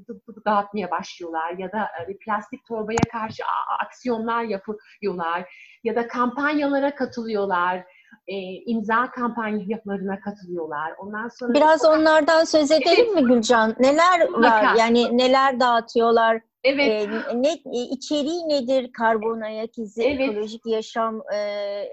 dağıtmaya 0.46 0.92
başlıyorlar 0.92 1.58
ya 1.58 1.72
da 1.72 1.80
e, 2.10 2.18
plastik 2.18 2.66
torbaya 2.68 3.08
karşı 3.08 3.44
aksiyonlar 3.80 4.44
yapıyorlar 4.44 5.54
ya 5.84 5.96
da 5.96 6.08
kampanyalara 6.08 6.96
katılıyorlar 6.96 7.86
e, 8.28 8.36
imza 8.66 9.12
kampanyalarına 9.12 10.20
katılıyorlar. 10.20 10.94
Ondan 10.98 11.28
sonra 11.28 11.54
biraz 11.54 11.86
onlardan 11.86 12.44
söz 12.44 12.72
edelim 12.72 13.14
mi 13.14 13.24
Gülcan? 13.24 13.76
Neler 13.80 14.30
var? 14.32 14.76
Yani 14.78 15.18
neler 15.18 15.60
dağıtıyorlar? 15.60 16.42
Evet. 16.64 17.10
E, 17.10 17.42
ne 17.42 17.54
içeriği 17.74 18.50
nedir? 18.50 18.92
Karbon 18.92 19.42
ayak 19.42 19.78
izi, 19.78 20.04
evet. 20.04 20.30
ekolojik 20.30 20.66
yaşam 20.66 21.22
e, 21.34 21.38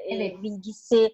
evet. 0.08 0.42
bilgisi 0.42 1.10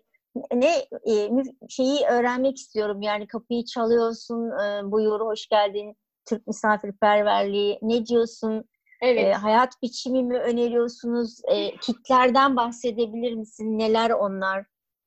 ne 0.54 0.76
e, 1.12 1.30
şeyi 1.68 2.06
öğrenmek 2.10 2.56
istiyorum. 2.56 3.02
Yani 3.02 3.26
kapıyı 3.26 3.64
çalıyorsun, 3.64 4.50
e, 4.50 4.90
buyur 4.90 5.20
hoş 5.20 5.46
geldin. 5.46 5.96
Türk 6.28 6.46
misafirperverliği 6.46 7.78
ne 7.82 8.06
diyorsun? 8.06 8.64
Evet. 9.02 9.24
E, 9.24 9.32
hayat 9.32 9.82
biçimi 9.82 10.22
mi 10.22 10.38
öneriyorsunuz? 10.38 11.40
E, 11.48 11.76
kitlerden 11.76 12.56
bahsedebilir 12.56 13.32
misin? 13.32 13.78
Neler 13.78 14.10
onlar? 14.10 14.64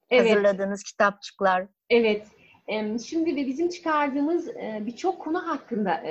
Evet. 0.10 0.32
Hazırladığınız 0.32 0.84
kitapçıklar. 0.84 1.68
Evet. 1.90 2.28
Şimdi 3.06 3.36
de 3.36 3.48
bizim 3.48 3.70
çıkardığımız 3.70 4.50
birçok 4.80 5.20
konu 5.20 5.48
hakkında 5.48 6.02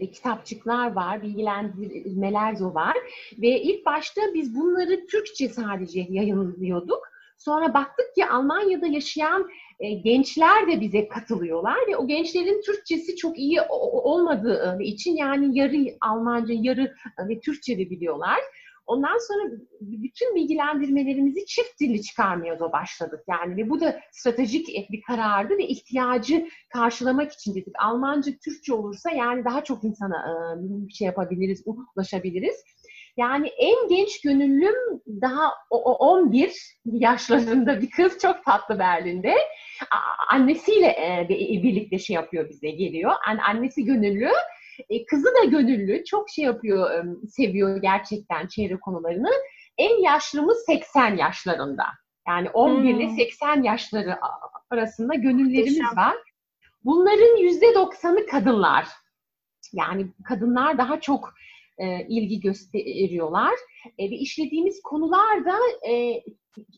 de 0.00 0.10
kitapçıklar 0.12 0.92
var, 0.92 1.22
bilgilendirmeler 1.22 2.58
de 2.58 2.64
var. 2.64 2.96
Ve 3.42 3.60
ilk 3.60 3.86
başta 3.86 4.20
biz 4.34 4.56
bunları 4.56 5.06
Türkçe 5.06 5.48
sadece 5.48 6.06
yayınlıyorduk. 6.08 7.14
Sonra 7.38 7.74
baktık 7.74 8.14
ki 8.14 8.26
Almanya'da 8.26 8.86
yaşayan 8.86 9.48
gençler 10.04 10.68
de 10.68 10.80
bize 10.80 11.08
katılıyorlar 11.08 11.76
ve 11.88 11.96
o 11.96 12.06
gençlerin 12.06 12.62
Türkçesi 12.62 13.16
çok 13.16 13.38
iyi 13.38 13.60
olmadığı 14.04 14.78
için 14.82 15.16
yani 15.16 15.58
yarı 15.58 15.76
Almanca, 16.00 16.54
yarı 16.58 16.94
ve 17.28 17.40
Türkçe 17.40 17.78
de 17.78 17.90
biliyorlar. 17.90 18.38
Ondan 18.86 19.18
sonra 19.28 19.50
bütün 19.80 20.34
bilgilendirmelerimizi 20.34 21.46
çift 21.46 21.80
dilli 21.80 22.02
çıkarmaya 22.02 22.60
da 22.60 22.72
başladık. 22.72 23.20
Yani 23.28 23.56
ve 23.56 23.70
bu 23.70 23.80
da 23.80 24.00
stratejik 24.12 24.68
bir 24.90 25.02
karardı 25.02 25.58
ve 25.58 25.66
ihtiyacı 25.66 26.48
karşılamak 26.72 27.32
için 27.32 27.54
dedik. 27.54 27.74
Almanca, 27.78 28.32
Türkçe 28.44 28.72
olursa 28.72 29.10
yani 29.10 29.44
daha 29.44 29.64
çok 29.64 29.84
insana 29.84 30.26
bir 30.60 30.92
şey 30.92 31.06
yapabiliriz, 31.06 31.64
ulaşabiliriz. 31.96 32.64
Yani 33.16 33.48
en 33.48 33.88
genç 33.88 34.20
gönüllüm 34.20 34.74
daha 35.06 35.52
11 35.70 36.52
yaşlarında 36.84 37.80
bir 37.80 37.90
kız 37.90 38.18
çok 38.18 38.44
tatlı 38.44 38.78
Berlin'de. 38.78 39.34
Annesiyle 40.32 41.26
birlikte 41.62 41.98
şey 41.98 42.14
yapıyor 42.14 42.48
bize 42.48 42.70
geliyor. 42.70 43.12
Annesi 43.48 43.84
gönüllü 43.84 44.30
e, 44.90 45.06
kızı 45.06 45.26
da 45.42 45.44
gönüllü, 45.44 46.04
çok 46.04 46.30
şey 46.30 46.44
yapıyor, 46.44 47.04
seviyor 47.28 47.82
gerçekten 47.82 48.46
çevre 48.46 48.80
konularını. 48.80 49.30
En 49.78 50.02
yaşlımız 50.02 50.64
80 50.66 51.16
yaşlarında. 51.16 51.84
Yani 52.28 52.50
11 52.50 52.92
hmm. 52.92 53.00
ile 53.00 53.08
80 53.16 53.62
yaşları 53.62 54.16
arasında 54.70 55.14
gönüllerimiz 55.14 55.96
var. 55.96 56.16
Bunların 56.84 57.36
%90'ı 57.36 58.26
kadınlar. 58.26 58.86
Yani 59.72 60.06
kadınlar 60.24 60.78
daha 60.78 61.00
çok 61.00 61.34
e, 61.78 62.06
ilgi 62.08 62.40
gösteriyorlar. 62.40 63.54
E, 63.98 64.10
ve 64.10 64.14
işlediğimiz 64.14 64.82
konular 64.82 65.44
da 65.44 65.88
e, 65.90 66.22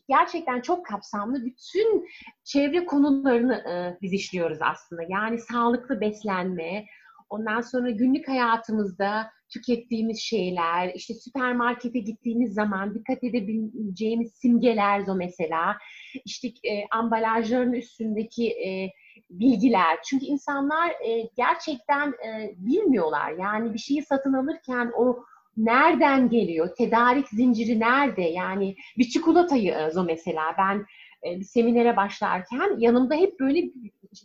gerçekten 0.09 0.61
çok 0.61 0.85
kapsamlı. 0.85 1.45
Bütün 1.45 2.07
çevre 2.43 2.85
konularını 2.85 3.55
e, 3.55 3.97
biz 4.01 4.13
işliyoruz 4.13 4.57
aslında. 4.61 5.01
Yani 5.09 5.39
sağlıklı 5.39 6.01
beslenme, 6.01 6.85
ondan 7.29 7.61
sonra 7.61 7.89
günlük 7.89 8.27
hayatımızda 8.27 9.31
tükettiğimiz 9.49 10.19
şeyler, 10.19 10.91
işte 10.95 11.13
süpermarkete 11.13 11.99
gittiğimiz 11.99 12.53
zaman 12.53 12.95
dikkat 12.95 13.23
edebileceğimiz 13.23 14.33
simgeler 14.33 15.07
o 15.07 15.15
mesela, 15.15 15.77
işte 16.25 16.47
e, 16.47 16.87
ambalajların 16.91 17.73
üstündeki 17.73 18.49
e, 18.49 18.91
bilgiler. 19.29 19.97
Çünkü 20.09 20.25
insanlar 20.25 20.89
e, 20.89 21.29
gerçekten 21.37 22.09
e, 22.09 22.53
bilmiyorlar. 22.57 23.31
Yani 23.31 23.73
bir 23.73 23.79
şeyi 23.79 24.03
satın 24.03 24.33
alırken 24.33 24.91
o 24.97 25.23
nereden 25.57 26.29
geliyor, 26.29 26.75
tedarik 26.77 27.27
zinciri 27.27 27.79
nerede? 27.79 28.21
Yani 28.21 28.75
bir 28.97 29.09
çikolatayı 29.09 29.71
e, 29.71 29.99
o 29.99 30.03
mesela 30.03 30.55
ben 30.57 30.85
e, 31.27 31.39
bir 31.39 31.45
seminere 31.45 31.97
başlarken 31.97 32.79
yanımda 32.79 33.15
hep 33.15 33.39
böyle 33.39 33.63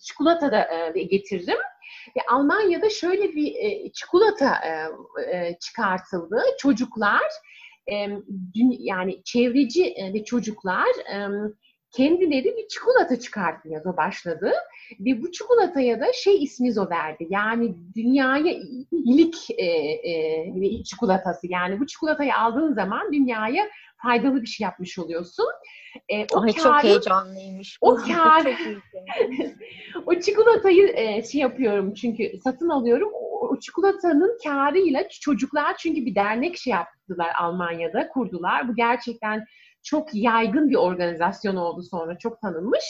çikolata 0.03 0.53
da 0.53 0.69
e, 0.95 1.03
getiririm. 1.03 1.59
Ve 2.17 2.21
Almanya'da 2.31 2.91
şöyle 2.91 3.35
bir 3.35 3.55
e, 3.55 3.93
çikolata 3.93 4.55
e, 4.55 4.89
e, 5.37 5.59
çıkartıldı. 5.59 6.43
Çocuklar 6.59 7.23
e, 7.93 8.09
yani 8.79 9.23
çevreci 9.25 9.85
e, 9.85 10.15
ve 10.15 10.25
çocuklar 10.25 10.89
e, 11.15 11.29
kendileri 11.93 12.57
bir 12.57 12.69
çikolata 12.69 13.21
çıkartmaya 13.21 13.85
başladı. 13.97 14.53
Ve 15.01 15.23
bu 15.23 15.33
çikolataya 15.33 16.01
da 16.01 16.13
şey 16.13 16.43
ismi 16.43 16.81
o 16.81 16.91
verdi. 16.91 17.27
Yani 17.31 17.75
dünyaya 17.97 18.55
iyilik 18.93 19.51
e, 19.51 19.65
e, 20.11 20.85
çikolatası. 20.85 21.47
Yani 21.51 21.81
bu 21.81 21.87
çikolatayı 21.87 22.37
aldığın 22.37 22.75
zaman 22.75 23.13
dünyaya 23.13 23.69
faydalı 24.03 24.43
bir 24.43 24.47
şey 24.47 24.65
yapmış 24.65 24.99
oluyorsun. 24.99 25.47
E, 26.09 26.27
o 26.35 26.41
Ay, 26.41 26.53
kârı, 26.53 26.63
çok 26.63 26.85
heyecanlıymış. 26.85 27.79
O 27.81 27.95
kar, 27.95 28.47
o 30.07 30.15
çikolatayı 30.15 30.93
e, 30.97 31.23
şey 31.23 31.41
yapıyorum 31.41 31.95
çünkü 31.95 32.33
satın 32.45 32.69
alıyorum. 32.69 33.11
O, 33.15 33.49
o 33.49 33.59
çikolatanın 33.59 34.39
karıyla 34.45 35.09
çocuklar 35.09 35.77
çünkü 35.77 36.07
bir 36.07 36.15
dernek 36.15 36.59
şey 36.59 36.71
yaptılar 36.71 37.33
Almanya'da 37.39 38.09
kurdular. 38.09 38.69
Bu 38.69 38.75
gerçekten 38.75 39.45
çok 39.83 40.15
yaygın 40.15 40.71
bir 40.71 40.77
organizasyon 40.77 41.57
oldu 41.57 41.83
sonra 41.83 42.19
çok 42.19 42.41
tanınmış. 42.41 42.85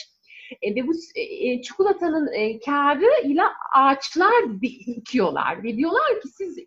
E, 0.63 0.75
ve 0.75 0.87
bu 0.87 0.93
e, 1.15 1.23
e 1.23 1.63
çikolatanın 1.63 2.33
e, 2.33 2.61
karıyla 2.61 3.53
ağaçlar 3.75 4.61
dikiyorlar 4.63 5.63
ve 5.63 5.77
diyorlar 5.77 6.21
ki 6.23 6.29
siz 6.29 6.59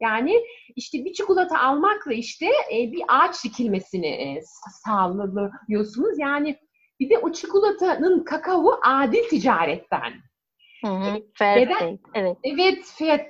yani 0.00 0.44
işte 0.76 1.04
bir 1.04 1.12
çikolata 1.12 1.60
almakla 1.60 2.12
işte 2.12 2.46
e, 2.46 2.92
bir 2.92 3.02
ağaç 3.08 3.44
dikilmesini 3.44 4.06
e, 4.06 4.40
sağlıyorsunuz. 4.84 6.18
Yani 6.18 6.58
bir 7.00 7.10
de 7.10 7.18
o 7.18 7.32
çikolatanın 7.32 8.24
kakao 8.24 8.80
adil 8.84 9.28
ticaretten. 9.30 10.12
Hı 10.84 10.90
hı, 10.90 11.22
fair 11.34 11.66
trade, 11.66 11.98
evet. 12.14 12.36
Evet, 12.44 12.84
fair 12.98 13.20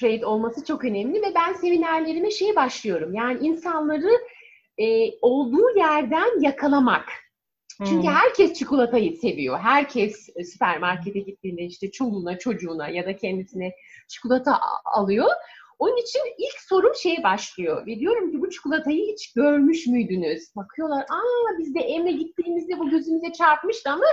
trade 0.00 0.26
olması 0.26 0.64
çok 0.64 0.84
önemli 0.84 1.22
ve 1.22 1.34
ben 1.34 1.52
seminerlerime 1.52 2.30
şey 2.30 2.56
başlıyorum. 2.56 3.14
Yani 3.14 3.46
insanları 3.46 4.10
e, 4.78 5.10
olduğu 5.22 5.76
yerden 5.76 6.40
yakalamak. 6.40 7.08
Çünkü 7.78 8.08
hmm. 8.08 8.14
herkes 8.14 8.54
çikolatayı 8.58 9.16
seviyor. 9.16 9.58
Herkes 9.58 10.28
süpermarkete 10.52 11.18
gittiğinde 11.18 11.62
işte 11.62 11.90
çoluğuna, 11.90 12.38
çocuğuna 12.38 12.88
ya 12.88 13.06
da 13.06 13.16
kendisine 13.16 13.72
çikolata 14.08 14.60
alıyor. 14.84 15.30
Onun 15.78 15.96
için 15.96 16.20
ilk 16.38 16.60
sorum 16.68 16.94
şey 16.94 17.22
başlıyor. 17.22 17.86
Ve 17.86 17.98
diyorum 17.98 18.30
ki 18.30 18.40
bu 18.40 18.50
çikolatayı 18.50 19.12
hiç 19.12 19.32
görmüş 19.32 19.86
müydünüz? 19.86 20.56
Bakıyorlar, 20.56 21.02
aa 21.02 21.58
biz 21.58 21.74
de 21.74 21.80
Emre 21.80 22.12
gittiğimizde 22.12 22.78
bu 22.78 22.90
gözümüze 22.90 23.32
çarpmıştı 23.32 23.90
ama 23.90 24.06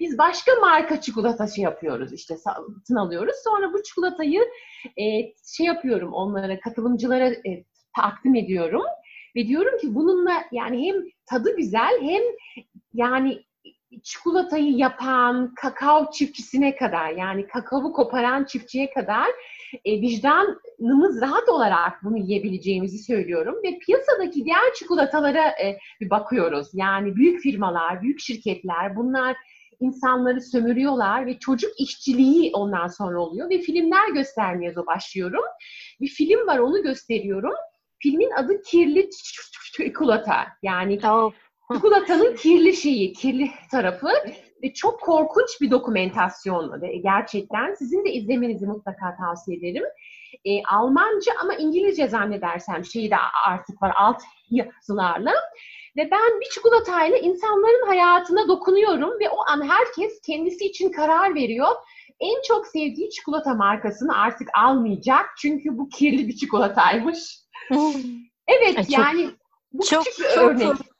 biz 0.00 0.18
başka 0.18 0.52
marka 0.60 1.00
çikolata 1.00 1.46
şey 1.46 1.64
yapıyoruz 1.64 2.12
işte 2.12 2.36
satın 2.36 2.96
alıyoruz. 2.96 3.34
Sonra 3.44 3.72
bu 3.72 3.82
çikolatayı 3.82 4.40
e, 4.96 5.04
şey 5.56 5.66
yapıyorum 5.66 6.12
onlara, 6.12 6.60
katılımcılara 6.60 7.26
e, 7.26 7.64
takdim 7.96 8.34
ediyorum. 8.34 8.82
Ve 9.36 9.48
diyorum 9.48 9.78
ki 9.78 9.94
bununla 9.94 10.44
yani 10.52 10.86
hem 10.86 10.96
tadı 11.26 11.56
güzel 11.56 12.00
hem 12.00 12.22
yani 12.94 13.42
çikolatayı 14.02 14.72
yapan 14.76 15.54
kakao 15.54 16.10
çiftçisine 16.10 16.76
kadar 16.76 17.10
yani 17.10 17.46
kakao 17.46 17.92
koparan 17.92 18.44
çiftçiye 18.44 18.90
kadar 18.90 19.28
e, 19.84 20.00
vicdanımız 20.00 21.20
rahat 21.20 21.48
olarak 21.48 22.04
bunu 22.04 22.18
yiyebileceğimizi 22.18 22.98
söylüyorum 22.98 23.54
ve 23.64 23.78
piyasadaki 23.78 24.44
diğer 24.44 24.74
çikolatalara 24.78 25.48
e, 25.48 25.78
bir 26.00 26.10
bakıyoruz. 26.10 26.68
Yani 26.72 27.16
büyük 27.16 27.40
firmalar, 27.40 28.02
büyük 28.02 28.20
şirketler 28.20 28.96
bunlar 28.96 29.36
insanları 29.80 30.40
sömürüyorlar 30.40 31.26
ve 31.26 31.38
çocuk 31.38 31.80
işçiliği 31.80 32.50
ondan 32.54 32.86
sonra 32.86 33.20
oluyor 33.20 33.50
ve 33.50 33.58
filmler 33.58 34.08
göstermeye 34.14 34.76
başlıyorum. 34.76 35.44
Bir 36.00 36.08
film 36.08 36.46
var 36.46 36.58
onu 36.58 36.82
gösteriyorum. 36.82 37.54
Filmin 38.04 38.30
adı 38.30 38.62
Kirli 38.62 39.10
Çikolata. 39.76 40.46
Yani 40.62 40.98
oh. 41.04 41.32
çikolatanın 41.72 42.36
kirli 42.36 42.76
şeyi, 42.76 43.12
kirli 43.12 43.50
tarafı 43.70 44.08
ve 44.62 44.74
çok 44.74 45.00
korkunç 45.00 45.60
bir 45.60 45.70
dokumentasyon 45.70 46.80
gerçekten. 47.02 47.74
Sizin 47.74 48.04
de 48.04 48.12
izlemenizi 48.12 48.66
mutlaka 48.66 49.16
tavsiye 49.16 49.58
ederim. 49.58 49.84
E, 50.44 50.62
Almanca 50.62 51.32
ama 51.40 51.54
İngilizce 51.54 52.08
zannedersem 52.08 52.84
şeyi 52.84 53.10
de 53.10 53.16
artık 53.46 53.82
var 53.82 53.92
alt 53.96 54.22
yazılarla. 54.50 55.32
Ve 55.96 56.10
ben 56.10 56.40
bir 56.40 56.48
çikolatayla 56.54 57.18
insanların 57.18 57.86
hayatına 57.86 58.48
dokunuyorum 58.48 59.20
ve 59.20 59.30
o 59.30 59.38
an 59.48 59.68
herkes 59.68 60.20
kendisi 60.26 60.64
için 60.66 60.92
karar 60.92 61.34
veriyor. 61.34 61.68
En 62.20 62.42
çok 62.48 62.66
sevdiği 62.66 63.10
çikolata 63.10 63.54
markasını 63.54 64.18
artık 64.18 64.48
almayacak 64.54 65.26
çünkü 65.38 65.78
bu 65.78 65.88
kirli 65.88 66.28
bir 66.28 66.36
çikolataymış. 66.36 67.43
evet 68.48 68.78
Ay, 68.78 68.84
yani 68.88 69.30
bu 69.72 69.84
çok, 69.84 70.04
küçük 70.04 70.24
bir 70.24 70.34
çok, 70.34 70.44
örnek. 70.44 70.66
Çok 70.66 70.94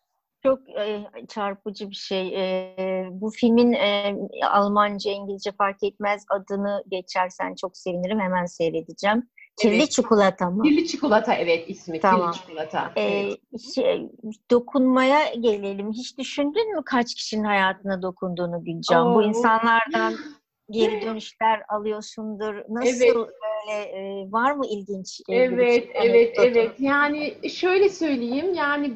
çok 0.44 0.68
e, 0.78 1.04
çarpıcı 1.28 1.90
bir 1.90 1.94
şey. 1.94 2.28
E, 2.28 3.08
bu 3.10 3.30
filmin 3.30 3.72
e, 3.72 4.16
Almanca, 4.50 5.10
İngilizce 5.10 5.52
fark 5.52 5.82
etmez 5.82 6.24
adını 6.30 6.84
geçersen 6.88 7.54
çok 7.54 7.76
sevinirim. 7.76 8.20
Hemen 8.20 8.46
seyredeceğim. 8.46 9.28
Kirli 9.60 9.76
evet. 9.76 9.90
çikolata 9.90 10.50
mı? 10.50 10.62
Kirli 10.62 10.86
çikolata 10.86 11.34
evet 11.34 11.70
ismi. 11.70 12.00
Tamam. 12.00 12.32
Kirli 12.32 12.42
çikolata. 12.42 12.92
Ee, 12.96 13.02
evet. 13.02 13.38
şey, 13.74 14.08
dokunmaya 14.50 15.34
gelelim. 15.34 15.92
Hiç 15.92 16.18
düşündün 16.18 16.76
mü 16.76 16.82
kaç 16.86 17.14
kişinin 17.14 17.44
hayatına 17.44 18.02
dokunduğunu 18.02 18.64
Gülcan? 18.64 19.14
Bu 19.14 19.22
insanlardan 19.22 20.14
geri 20.70 21.02
dönüşler 21.02 21.62
alıyorsundur. 21.68 22.54
Nasıl 22.68 23.04
evet. 23.04 23.14
böyle 23.14 23.82
e, 23.82 24.32
var 24.32 24.52
mı 24.52 24.66
ilginç? 24.66 25.20
E, 25.28 25.36
evet, 25.36 25.88
evet, 25.94 26.34
evet. 26.38 26.80
Yani 26.80 27.34
şöyle 27.50 27.88
söyleyeyim. 27.88 28.54
Yani 28.54 28.92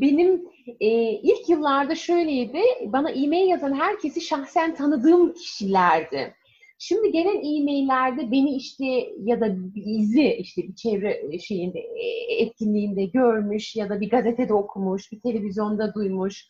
benim 0.00 0.42
e, 0.80 0.88
ilk 1.10 1.48
yıllarda 1.48 1.94
şöyleydi. 1.94 2.62
Bana 2.86 3.10
e-mail 3.10 3.48
yazan 3.48 3.72
herkesi 3.72 4.20
şahsen 4.20 4.74
tanıdığım 4.74 5.34
kişilerdi. 5.34 6.34
Şimdi 6.78 7.12
gelen 7.12 7.36
e-maillerde 7.36 8.30
beni 8.32 8.56
işte 8.56 8.84
ya 9.24 9.40
da 9.40 9.74
bizi 9.74 10.32
işte 10.32 10.62
bir 10.62 10.74
çevre 10.74 11.38
şeyinde 11.38 11.78
e, 11.78 12.34
etkinliğinde 12.42 13.04
görmüş 13.04 13.76
ya 13.76 13.88
da 13.88 14.00
bir 14.00 14.10
gazetede 14.10 14.54
okumuş, 14.54 15.12
bir 15.12 15.20
televizyonda 15.20 15.94
duymuş. 15.94 16.48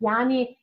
Yani 0.00 0.56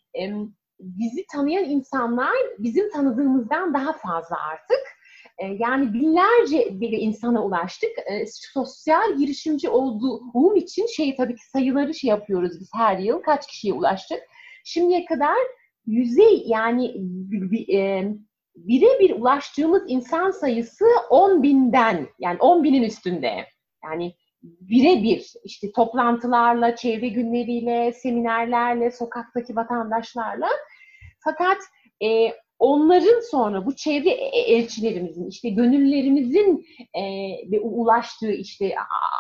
bizi 0.80 1.26
tanıyan 1.32 1.64
insanlar 1.64 2.36
bizim 2.60 2.92
tanıdığımızdan 2.92 3.74
daha 3.74 3.94
fazla 3.94 4.38
artık. 4.52 4.98
E, 5.38 5.46
yani 5.60 5.94
binlerce 5.94 6.80
bir 6.82 6.92
insana 6.92 7.46
ulaştık. 7.46 7.92
E, 8.12 8.26
sosyal 8.54 9.18
girişimci 9.18 9.70
olduğum 9.70 10.56
için 10.56 10.86
şey 10.86 11.16
tabii 11.16 11.36
ki 11.36 11.50
sayıları 11.50 11.94
şey 11.94 12.10
yapıyoruz 12.10 12.52
biz 12.60 12.70
her 12.76 12.98
yıl. 12.98 13.22
Kaç 13.22 13.48
kişiye 13.48 13.74
ulaştık? 13.74 14.20
Şimdiye 14.64 15.06
kadar 15.06 15.38
yüzey 15.86 16.44
yani 16.48 16.86
e, 17.74 18.04
birebir 18.56 19.12
ulaştığımız 19.12 19.84
insan 19.88 20.32
sayısı 20.32 20.86
10 21.10 21.44
binden 21.44 22.08
yani 22.20 22.38
10 22.40 22.64
binin 22.64 22.84
üstünde. 22.84 23.46
Yani 23.84 24.14
birebir 24.62 25.34
işte 25.44 25.72
toplantılarla, 25.72 26.76
çevre 26.76 27.08
günleriyle, 27.08 27.94
seminerlerle, 27.94 28.92
sokaktaki 28.92 29.56
vatandaşlarla. 29.56 30.48
Fakat 31.24 31.58
e, 32.04 32.34
onların 32.60 33.20
sonra 33.32 33.66
bu 33.66 33.76
çevre 33.76 34.10
elçilerimizin 34.10 35.28
işte 35.28 35.50
gönüllerimizin 35.50 36.66
e, 36.94 37.60
ulaştığı 37.60 38.32
işte 38.32 38.76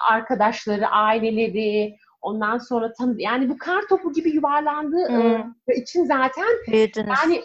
arkadaşları, 0.10 0.88
aileleri, 0.88 1.96
ondan 2.22 2.58
sonra 2.58 2.94
tanı 2.94 3.22
yani 3.22 3.50
bu 3.50 3.58
kar 3.58 3.88
topu 3.90 4.13
gibi 4.13 4.30
yuvarlandığı 4.30 5.10
hmm. 5.10 5.54
e, 5.68 5.76
için 5.82 6.06
zaten 6.06 6.48
Büyüdünüz. 6.68 7.08
yani 7.24 7.42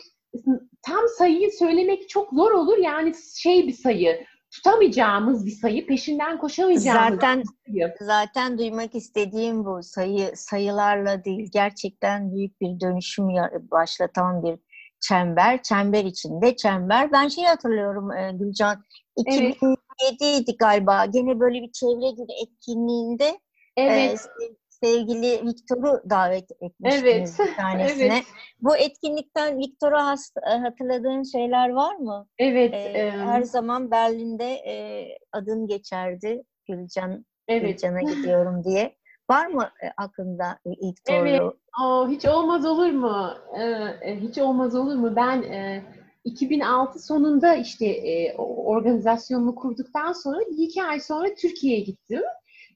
tam 0.82 1.08
sayıyı 1.18 1.50
söylemek 1.58 2.08
çok 2.08 2.32
zor 2.32 2.50
olur. 2.50 2.78
Yani 2.78 3.12
şey 3.36 3.66
bir 3.66 3.72
sayı 3.72 4.24
tutamayacağımız 4.52 5.46
bir 5.46 5.50
sayı, 5.50 5.86
peşinden 5.86 6.38
koşamayacağımız 6.38 7.14
zaten, 7.14 7.42
bir 7.66 7.80
sayı. 7.80 7.94
Zaten 8.00 8.58
duymak 8.58 8.94
istediğim 8.94 9.64
bu 9.64 9.82
sayı 9.82 10.32
sayılarla 10.36 11.24
değil, 11.24 11.50
gerçekten 11.52 12.34
büyük 12.34 12.60
bir 12.60 12.80
dönüşüm 12.80 13.28
başlatan 13.70 14.42
bir 14.42 14.58
çember, 15.00 15.62
çember 15.62 16.04
içinde 16.04 16.56
çember. 16.56 17.12
Ben 17.12 17.28
şey 17.28 17.44
hatırlıyorum 17.44 18.12
e, 18.12 18.32
Gülcan, 18.32 18.84
2007'ydi 19.18 20.56
galiba, 20.56 21.06
gene 21.06 21.40
böyle 21.40 21.62
bir 21.62 21.72
çevre 21.72 22.10
günü 22.10 22.32
etkinliğinde 22.42 23.40
evet. 23.76 24.20
e, 24.20 24.61
sevgili 24.82 25.46
Viktor'u 25.46 26.10
davet 26.10 26.50
etmiştiniz 26.60 27.02
evet. 27.02 27.38
bir 27.38 27.56
tanesine. 27.56 28.04
evet. 28.06 28.24
Bu 28.60 28.76
etkinlikten 28.76 29.58
Viktor'a 29.58 30.16
hatırladığın 30.62 31.22
şeyler 31.22 31.70
var 31.70 31.96
mı? 31.96 32.26
Evet. 32.38 32.74
Ee, 32.74 32.78
e... 32.78 33.10
Her 33.10 33.42
zaman 33.42 33.90
Berlin'de 33.90 34.52
e, 34.52 35.06
adın 35.32 35.66
geçerdi 35.66 36.42
Gülcan, 36.68 37.24
evet. 37.48 37.62
Gülcan'a 37.62 38.00
gidiyorum 38.14 38.64
diye. 38.64 38.96
Var 39.30 39.46
mı 39.46 39.70
e, 39.82 39.86
aklında 39.96 40.58
Viktor'u? 40.66 41.28
Evet. 41.28 41.42
Oh, 41.82 42.08
hiç 42.08 42.26
olmaz 42.26 42.66
olur 42.66 42.90
mu? 42.90 43.30
Ee, 43.60 44.20
hiç 44.20 44.38
olmaz 44.38 44.74
olur 44.74 44.94
mu? 44.94 45.16
Ben 45.16 45.42
e, 45.42 45.82
2006 46.24 46.98
sonunda 46.98 47.54
işte 47.54 47.86
e, 47.86 48.36
organizasyonumu 48.36 49.54
kurduktan 49.54 50.12
sonra 50.12 50.40
bir 50.40 50.58
iki 50.58 50.82
ay 50.82 51.00
sonra 51.00 51.34
Türkiye'ye 51.34 51.80
gittim. 51.80 52.22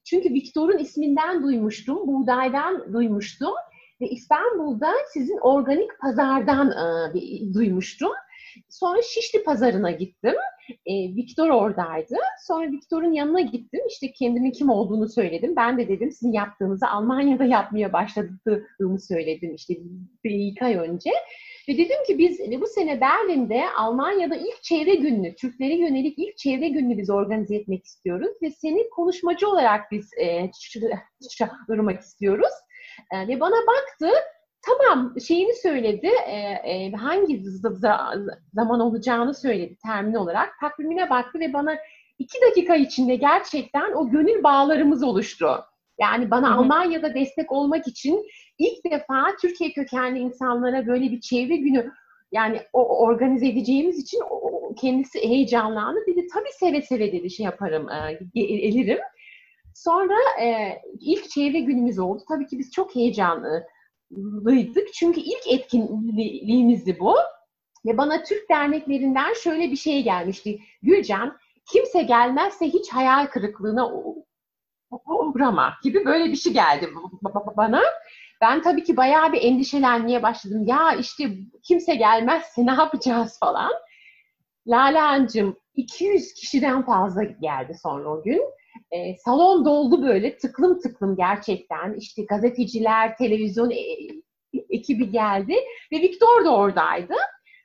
Çünkü 0.06 0.34
Viktor'un 0.34 0.78
isminden 0.78 1.42
duymuştum, 1.42 2.06
buğdaydan 2.06 2.92
duymuştum 2.92 3.54
ve 4.00 4.08
İstanbul'da 4.08 4.92
sizin 5.12 5.38
organik 5.38 5.90
pazardan 6.00 6.70
e, 6.70 7.54
duymuştum. 7.54 8.12
Sonra 8.68 9.02
Şişli 9.02 9.44
pazarına 9.44 9.90
gittim. 9.90 10.34
E, 10.86 10.92
Viktor 11.16 11.48
oradaydı. 11.48 12.16
Sonra 12.46 12.70
Viktor'un 12.70 13.12
yanına 13.12 13.40
gittim. 13.40 13.80
İşte 13.88 14.12
kendimin 14.12 14.50
kim 14.50 14.70
olduğunu 14.70 15.08
söyledim. 15.08 15.56
Ben 15.56 15.78
de 15.78 15.88
dedim 15.88 16.12
sizin 16.12 16.32
yaptığınızı 16.32 16.88
Almanya'da 16.88 17.44
yapmaya 17.44 17.92
başladığımı 17.92 19.00
söyledim 19.00 19.54
işte 19.54 19.74
bir 20.24 20.30
iki 20.30 20.64
ay 20.64 20.74
önce. 20.74 21.10
Ve 21.68 21.78
dedim 21.78 21.96
ki 22.06 22.18
biz 22.18 22.60
bu 22.60 22.66
sene 22.66 23.00
Berlin'de 23.00 23.64
Almanya'da 23.76 24.36
ilk 24.36 24.62
çevre 24.62 24.94
gününü, 24.94 25.34
Türklere 25.34 25.74
yönelik 25.74 26.18
ilk 26.18 26.36
çevre 26.36 26.68
gününü 26.68 26.98
biz 26.98 27.10
organize 27.10 27.56
etmek 27.56 27.84
istiyoruz. 27.84 28.32
Ve 28.42 28.50
seni 28.50 28.90
konuşmacı 28.90 29.48
olarak 29.48 29.92
biz 29.92 30.10
e, 30.20 30.50
çağırmak 31.38 32.00
istiyoruz. 32.00 32.52
E, 33.12 33.28
ve 33.28 33.40
bana 33.40 33.56
baktı, 33.66 34.10
tamam 34.66 35.14
şeyini 35.20 35.54
söyledi, 35.54 36.10
e, 36.26 36.36
e, 36.72 36.92
hangi 36.92 37.42
zaman 38.52 38.80
olacağını 38.80 39.34
söyledi 39.34 39.76
termin 39.86 40.14
olarak. 40.14 40.48
Takvimine 40.60 41.10
baktı 41.10 41.40
ve 41.40 41.52
bana 41.52 41.76
iki 42.18 42.38
dakika 42.40 42.76
içinde 42.76 43.16
gerçekten 43.16 43.92
o 43.92 44.10
gönül 44.10 44.42
bağlarımız 44.42 45.02
oluştu. 45.02 45.64
Yani 46.00 46.30
bana 46.30 46.50
Hı-hı. 46.50 46.58
Almanya'da 46.58 47.14
destek 47.14 47.52
olmak 47.52 47.86
için 47.88 48.26
ilk 48.58 48.92
defa 48.92 49.36
Türkiye 49.40 49.72
kökenli 49.72 50.18
insanlara 50.18 50.86
böyle 50.86 51.10
bir 51.10 51.20
çevre 51.20 51.56
günü 51.56 51.92
yani 52.32 52.60
o 52.72 52.98
organize 53.06 53.48
edeceğimiz 53.48 53.98
için 53.98 54.20
o, 54.30 54.74
kendisi 54.74 55.28
heyecanlandı. 55.28 56.00
Dedi 56.06 56.26
tabii 56.34 56.52
seve 56.52 56.82
seve 56.82 57.12
dedi 57.12 57.30
şey 57.30 57.44
yaparım, 57.44 57.90
e, 57.90 58.18
gelirim. 58.34 58.98
Sonra 59.74 60.16
e, 60.42 60.78
ilk 61.00 61.30
çevre 61.30 61.60
günümüz 61.60 61.98
oldu. 61.98 62.22
Tabii 62.28 62.46
ki 62.46 62.58
biz 62.58 62.72
çok 62.72 62.94
heyecanlıydık. 62.94 64.92
Çünkü 64.94 65.20
ilk 65.20 65.52
etkinliğimizdi 65.52 66.96
bu. 67.00 67.16
Ve 67.86 67.98
bana 67.98 68.22
Türk 68.22 68.50
derneklerinden 68.50 69.32
şöyle 69.32 69.70
bir 69.70 69.76
şey 69.76 70.02
gelmişti. 70.02 70.58
Gülcan, 70.82 71.38
kimse 71.72 72.02
gelmezse 72.02 72.66
hiç 72.66 72.92
hayal 72.92 73.26
kırıklığına 73.26 73.90
uğrama 75.06 75.74
gibi 75.82 76.04
böyle 76.04 76.24
bir 76.24 76.36
şey 76.36 76.52
geldi 76.52 76.90
bana. 77.56 77.82
Ben 78.40 78.62
tabii 78.62 78.84
ki 78.84 78.96
bayağı 78.96 79.32
bir 79.32 79.42
endişelenmeye 79.42 80.22
başladım. 80.22 80.64
Ya 80.66 80.94
işte 80.94 81.24
kimse 81.62 81.94
gelmezse 81.94 82.66
ne 82.66 82.72
yapacağız 82.72 83.38
falan. 83.40 83.72
Lalancım 84.66 85.56
200 85.74 86.34
kişiden 86.34 86.82
fazla 86.82 87.22
geldi 87.24 87.74
sonra 87.82 88.08
o 88.08 88.22
gün. 88.22 88.42
E, 88.90 89.16
salon 89.16 89.64
doldu 89.64 90.02
böyle 90.02 90.36
tıklım 90.36 90.80
tıklım 90.80 91.16
gerçekten. 91.16 91.94
İşte 91.94 92.22
gazeteciler, 92.22 93.16
televizyon 93.16 93.70
e, 93.70 93.82
ekibi 94.70 95.10
geldi 95.10 95.54
ve 95.92 96.00
Viktor 96.00 96.44
da 96.44 96.56
oradaydı. 96.56 97.14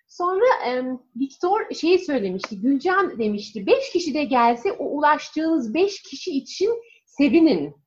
Sonra 0.07 0.45
e, 0.67 0.83
Viktor 1.15 1.71
şeyi 1.73 1.99
söylemişti, 1.99 2.61
Gülcan 2.61 3.19
demişti, 3.19 3.67
beş 3.67 3.91
kişi 3.91 4.13
de 4.13 4.23
gelse 4.23 4.71
o 4.71 4.85
ulaştığınız 4.85 5.73
beş 5.73 6.01
kişi 6.01 6.31
için 6.31 6.71
sevinin. 7.05 7.80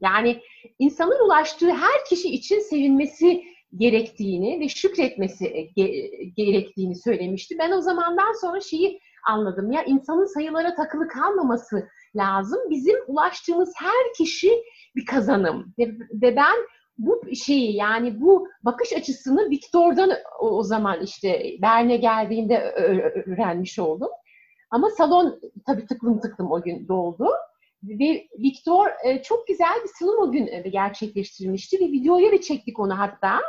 Yani 0.00 0.40
insanın 0.78 1.26
ulaştığı 1.26 1.70
her 1.70 2.04
kişi 2.08 2.28
için 2.28 2.60
sevinmesi 2.60 3.44
gerektiğini 3.76 4.60
ve 4.60 4.68
şükretmesi 4.68 5.46
e, 5.46 5.62
gerektiğini 6.36 6.96
söylemişti. 6.96 7.56
Ben 7.58 7.70
o 7.70 7.80
zamandan 7.80 8.40
sonra 8.40 8.60
şeyi 8.60 9.00
anladım. 9.28 9.72
Ya 9.72 9.84
insanın 9.84 10.34
sayılara 10.34 10.74
takılı 10.74 11.08
kalmaması 11.08 11.88
lazım. 12.16 12.58
Bizim 12.70 12.96
ulaştığımız 13.06 13.72
her 13.76 14.14
kişi 14.18 14.50
bir 14.96 15.06
kazanım. 15.06 15.74
Ve, 15.78 16.36
ben 16.36 16.56
bu 16.98 17.22
şeyi 17.44 17.76
yani 17.76 18.20
bu 18.20 18.48
bakış 18.62 18.92
açısını 18.92 19.50
Viktor'dan 19.50 20.10
o, 20.40 20.48
o 20.50 20.62
zaman 20.62 21.02
işte 21.02 21.56
Berne 21.62 21.96
geldiğinde 21.96 22.60
öğrenmiş 22.60 23.78
oldum. 23.78 24.10
Ama 24.70 24.90
salon 24.90 25.40
tabii 25.66 25.86
tıklım 25.86 26.20
tıklım 26.20 26.52
o 26.52 26.62
gün 26.62 26.88
doldu. 26.88 27.28
Ve 27.88 28.28
Victor 28.38 28.86
e, 29.04 29.22
çok 29.22 29.46
güzel 29.46 29.74
bir 29.84 29.90
sunum 29.98 30.28
o 30.28 30.32
gün 30.32 30.46
e, 30.46 30.60
gerçekleştirmişti 30.60 31.80
ve 31.80 31.84
videoya 31.84 32.32
da 32.32 32.40
çektik 32.40 32.78
onu 32.80 32.98
hatta. 32.98 33.40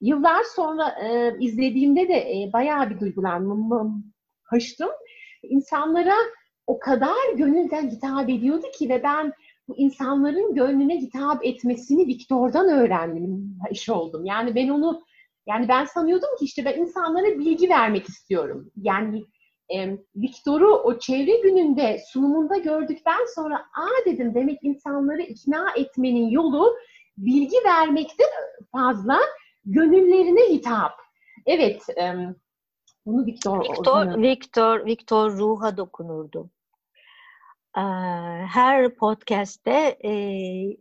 Yıllar 0.00 0.42
sonra 0.56 0.88
e, 1.04 1.36
izlediğimde 1.40 2.08
de 2.08 2.14
e, 2.14 2.50
bayağı 2.52 2.90
bir 2.90 3.00
duygulanmıştım. 3.00 4.90
İnsanlara 5.42 6.14
o 6.66 6.78
kadar 6.78 7.34
gönülden 7.36 7.90
hitap 7.90 8.30
ediyordu 8.30 8.66
ki 8.78 8.88
ve 8.88 9.02
ben 9.02 9.32
bu 9.68 9.76
insanların 9.76 10.54
gönlüne 10.54 11.00
hitap 11.00 11.46
etmesini 11.46 12.06
Victor'dan 12.06 12.68
öğrendim, 12.68 13.56
iş 13.70 13.88
oldum. 13.88 14.24
Yani 14.24 14.54
ben 14.54 14.68
onu, 14.68 15.02
yani 15.46 15.68
ben 15.68 15.84
sanıyordum 15.84 16.28
ki 16.38 16.44
işte 16.44 16.64
ben 16.64 16.78
insanlara 16.78 17.26
bilgi 17.26 17.68
vermek 17.68 18.08
istiyorum. 18.08 18.70
Yani 18.76 19.24
e, 19.74 19.98
Viktor'u 20.16 20.74
o 20.74 20.98
çevre 20.98 21.40
gününde 21.40 21.98
sunumunda 22.12 22.56
gördükten 22.56 23.26
sonra 23.34 23.56
aa 23.56 24.06
dedim 24.06 24.34
demek 24.34 24.58
insanları 24.62 25.22
ikna 25.22 25.70
etmenin 25.76 26.28
yolu 26.28 26.76
bilgi 27.16 27.56
vermekten 27.64 28.28
fazla 28.72 29.18
gönüllerine 29.64 30.54
hitap. 30.54 30.92
Evet, 31.46 31.88
e, 31.88 32.14
bunu 33.06 33.26
Viktor 33.26 33.60
Viktor, 33.60 34.22
Viktor, 34.22 34.86
Viktor 34.86 35.38
ruha 35.38 35.76
dokunurdu. 35.76 36.50
Her 37.72 38.94
podcast'te 38.94 39.98
e, 40.04 40.12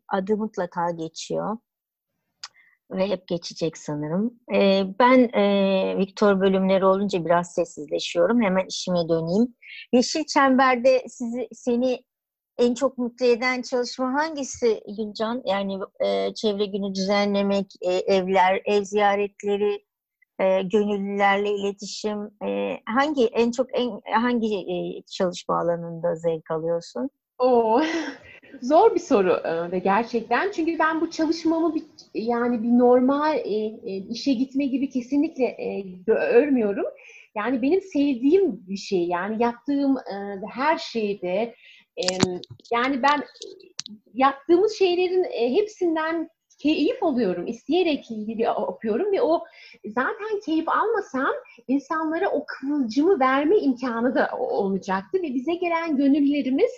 adı 0.08 0.38
mutlaka 0.38 0.91
geçiyor 0.91 1.58
ve 2.91 3.08
hep 3.08 3.28
geçecek 3.28 3.78
sanırım. 3.78 4.34
E, 4.56 4.84
ben 4.99 5.30
e, 5.34 5.97
Viktor 5.97 6.41
bölümleri 6.41 6.86
olunca 6.86 7.25
biraz 7.25 7.54
sessizleşiyorum. 7.54 8.41
Hemen 8.41 8.65
işime 8.65 9.10
döneyim. 9.10 9.56
Yeşil 9.93 10.25
Çember'de 10.25 11.04
sizi 11.08 11.47
seni 11.52 12.04
en 12.58 12.73
çok 12.73 12.97
mutlu 12.97 13.25
eden 13.25 13.62
çalışma 13.62 14.13
hangisi 14.13 14.82
Gülcan? 14.97 15.41
Yani 15.45 15.80
e, 15.99 16.34
çevre 16.34 16.65
günü 16.65 16.95
düzenlemek, 16.95 17.65
e, 17.82 17.93
evler, 17.93 18.62
ev 18.65 18.84
ziyaretleri, 18.84 19.86
e, 20.39 20.62
gönüllülerle 20.62 21.49
iletişim. 21.49 22.45
E, 22.45 22.80
hangi 22.86 23.25
en 23.25 23.52
çok 23.52 23.67
en 23.80 24.02
hangi 24.13 24.56
e, 24.56 25.02
çalışma 25.12 25.60
alanında 25.60 26.15
zevk 26.15 26.52
alıyorsun? 26.52 27.10
Oo, 27.39 27.82
zor 28.62 28.95
bir 28.95 28.99
soru 28.99 29.41
e, 29.43 29.71
ve 29.71 29.79
gerçekten 29.79 30.51
çünkü 30.51 30.79
ben 30.79 31.01
bu 31.01 31.12
çalışmamı 31.12 31.75
bir, 31.75 31.83
yani 32.13 32.63
bir 32.63 32.79
normal 32.79 33.35
e, 33.35 33.55
e, 33.85 33.97
işe 34.09 34.33
gitme 34.33 34.65
gibi 34.65 34.89
kesinlikle 34.89 35.45
e, 35.45 35.85
örmüyorum. 36.12 36.85
Yani 37.35 37.62
benim 37.62 37.81
sevdiğim 37.81 38.67
bir 38.67 38.77
şey 38.77 39.07
yani 39.07 39.43
yaptığım 39.43 39.97
e, 39.97 40.41
her 40.51 40.77
şeyde 40.77 41.55
e, 41.97 42.05
yani 42.73 43.03
ben 43.03 43.23
yaptığımız 44.13 44.77
şeylerin 44.77 45.23
e, 45.23 45.55
hepsinden 45.55 46.29
keyif 46.59 47.03
alıyorum, 47.03 47.47
isteyerek 47.47 48.05
yapıyorum 48.38 49.12
ve 49.12 49.21
o 49.21 49.43
zaten 49.85 50.39
keyif 50.45 50.69
almasam 50.69 51.33
insanlara 51.67 52.29
o 52.29 52.45
kıvılcımı 52.45 53.19
verme 53.19 53.57
imkanı 53.57 54.15
da 54.15 54.29
olmayacaktı 54.38 55.17
ve 55.17 55.35
bize 55.35 55.53
gelen 55.53 55.97
gönüllerimiz 55.97 56.71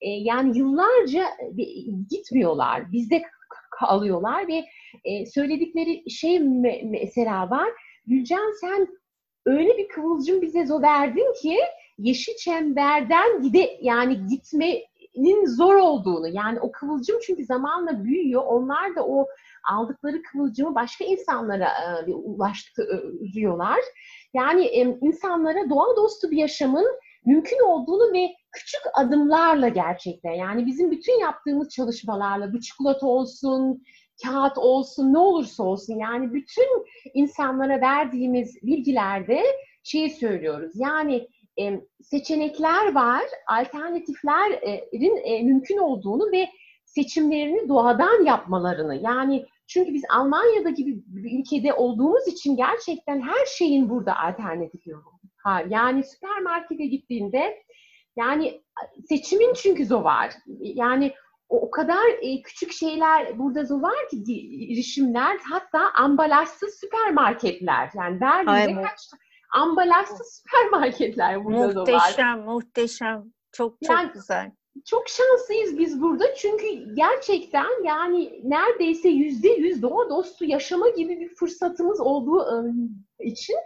e, 0.00 0.10
yani 0.10 0.58
yıllarca 0.58 1.24
e, 1.58 1.62
gitmiyorlar, 2.10 2.92
bizde 2.92 3.22
kalıyorlar 3.70 4.48
ve 4.48 4.64
e, 5.04 5.26
söyledikleri 5.26 6.10
şey 6.10 6.38
mesela 6.84 7.50
var. 7.50 7.68
Gülcan 8.06 8.52
sen 8.60 8.88
öyle 9.46 9.78
bir 9.78 9.88
kıvılcım 9.88 10.42
bize 10.42 10.66
zo 10.66 10.82
verdin 10.82 11.42
ki 11.42 11.58
yeşil 11.98 12.36
çemberden 12.36 13.42
gide 13.42 13.78
yani 13.82 14.26
gitmenin 14.26 15.46
zor 15.46 15.74
olduğunu 15.74 16.28
yani 16.28 16.60
o 16.60 16.72
kıvılcım 16.72 17.18
çünkü 17.22 17.44
zamanla 17.44 18.04
büyüyor. 18.04 18.42
Onlar 18.46 18.96
da 18.96 19.06
o 19.06 19.26
aldıkları 19.72 20.22
kıvılcımı 20.22 20.74
başka 20.74 21.04
insanlara 21.04 21.68
e, 22.06 22.12
ulaştırıyorlar. 22.12 23.80
Yani 24.34 24.64
e, 24.64 24.98
insanlara 25.00 25.70
doğa 25.70 25.96
dostu 25.96 26.30
bir 26.30 26.36
yaşamın 26.36 26.86
mümkün 27.26 27.58
olduğunu 27.64 28.12
ve 28.12 28.28
küçük 28.54 28.80
adımlarla 28.94 29.68
gerçekten 29.68 30.32
yani 30.32 30.66
bizim 30.66 30.90
bütün 30.90 31.20
yaptığımız 31.20 31.68
çalışmalarla 31.68 32.52
bu 32.52 32.60
çikolata 32.60 33.06
olsun, 33.06 33.82
kağıt 34.22 34.58
olsun, 34.58 35.12
ne 35.12 35.18
olursa 35.18 35.62
olsun 35.62 35.98
yani 35.98 36.32
bütün 36.34 36.86
insanlara 37.14 37.80
verdiğimiz 37.80 38.56
bilgilerde 38.62 39.42
şeyi 39.82 40.10
söylüyoruz. 40.10 40.72
Yani 40.74 41.28
e, 41.60 41.80
seçenekler 42.02 42.94
var, 42.94 43.22
alternatiflerin 43.46 45.16
e, 45.16 45.42
mümkün 45.42 45.78
olduğunu 45.78 46.32
ve 46.32 46.48
seçimlerini 46.84 47.68
doğadan 47.68 48.24
yapmalarını 48.24 48.96
yani 48.96 49.46
çünkü 49.66 49.94
biz 49.94 50.02
Almanya'da 50.10 50.70
gibi 50.70 51.02
bir 51.06 51.40
ülkede 51.40 51.74
olduğumuz 51.74 52.28
için 52.28 52.56
gerçekten 52.56 53.20
her 53.20 53.46
şeyin 53.46 53.88
burada 53.88 54.16
alternatifi 54.18 54.90
var. 55.46 55.64
Yani 55.68 56.04
süpermarkete 56.04 56.86
gittiğinde 56.86 57.64
yani 58.16 58.62
seçimin 59.08 59.54
çünkü 59.54 59.94
o 59.94 60.04
var. 60.04 60.32
Yani 60.60 61.14
o, 61.48 61.60
o 61.60 61.70
kadar 61.70 62.04
e, 62.20 62.42
küçük 62.42 62.72
şeyler 62.72 63.38
burada 63.38 63.82
var 63.82 64.08
ki 64.10 64.24
girişimler 64.24 65.38
hatta 65.50 65.90
ambalajsız 65.94 66.74
süpermarketler. 66.80 67.90
Yani 67.94 68.20
Berlin'de 68.20 68.82
kaç 68.82 69.00
ambalajsız 69.54 70.42
süpermarketler 70.42 71.44
burada 71.44 71.80
muhteşem, 71.80 71.98
var. 71.98 72.44
Muhteşem, 72.44 72.44
muhteşem. 72.44 73.24
Çok 73.52 73.76
çok 73.82 73.90
yani, 73.90 74.10
güzel. 74.14 74.50
Çok 74.84 75.04
şanslıyız 75.08 75.78
biz 75.78 76.02
burada 76.02 76.34
çünkü 76.34 76.94
gerçekten 76.94 77.84
yani 77.84 78.40
neredeyse 78.44 79.08
yüzde 79.08 79.48
yüz 79.48 79.82
doğa 79.82 80.10
dostu 80.10 80.44
yaşama 80.44 80.88
gibi 80.88 81.20
bir 81.20 81.34
fırsatımız 81.34 82.00
olduğu 82.00 82.40
ıı, 82.40 82.72
için 83.20 83.56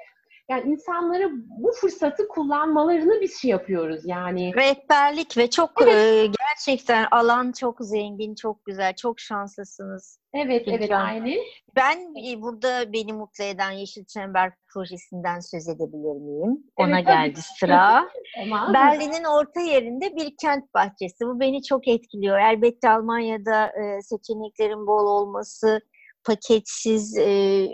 yani 0.49 0.71
insanlara 0.71 1.29
bu 1.33 1.73
fırsatı 1.73 2.29
kullanmalarını 2.29 3.21
biz 3.21 3.41
şey 3.41 3.51
yapıyoruz 3.51 4.03
yani. 4.05 4.55
Rehberlik 4.55 5.37
ve 5.37 5.51
çok 5.51 5.71
evet. 5.83 5.95
e, 5.95 6.27
gerçekten 6.27 7.07
alan 7.11 7.53
çok 7.53 7.77
zengin, 7.81 8.35
çok 8.35 8.65
güzel, 8.65 8.95
çok 8.97 9.21
şanslısınız. 9.21 10.21
Evet, 10.35 10.65
Gülcan. 10.67 10.79
evet 10.79 10.91
aynen. 10.93 11.39
Ben 11.77 11.99
e, 12.29 12.43
burada 12.43 12.93
beni 12.93 13.13
mutlu 13.13 13.45
eden 13.45 13.71
Yeşil 13.71 14.05
Çember 14.05 14.53
projesinden 14.73 15.41
söz 15.41 15.69
edebilir 15.69 16.21
miyim? 16.21 16.65
Ona 16.77 16.99
evet, 16.99 17.07
geldi 17.07 17.35
tabii. 17.35 17.59
sıra. 17.59 18.09
Berlin'in 18.75 19.25
orta 19.25 19.61
yerinde 19.61 20.17
bir 20.17 20.35
kent 20.43 20.75
bahçesi. 20.75 21.27
Bu 21.27 21.41
beni 21.41 21.63
çok 21.63 21.89
etkiliyor. 21.89 22.39
Elbette 22.39 22.91
Almanya'da 22.91 23.67
e, 23.67 24.03
seçeneklerin 24.03 24.87
bol 24.87 25.07
olması, 25.07 25.81
paketsiz 26.29 27.19
e, 27.19 27.29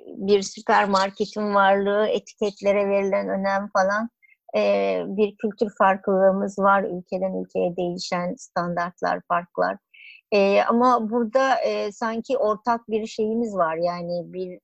bir 0.06 0.42
süpermarketin 0.42 1.54
varlığı, 1.54 2.06
etiketlere 2.06 2.88
verilen 2.88 3.28
önem 3.28 3.68
falan 3.72 4.08
e, 4.56 5.02
bir 5.06 5.36
kültür 5.36 5.72
farklılığımız 5.78 6.58
var. 6.58 6.82
Ülkeden 6.82 7.42
ülkeye 7.42 7.76
değişen 7.76 8.34
standartlar, 8.38 9.20
farklar. 9.28 9.76
E, 10.32 10.62
ama 10.62 11.10
burada 11.10 11.56
e, 11.56 11.92
sanki 11.92 12.38
ortak 12.38 12.88
bir 12.88 13.06
şeyimiz 13.06 13.56
var. 13.56 13.76
Yani 13.76 14.32
bir 14.32 14.58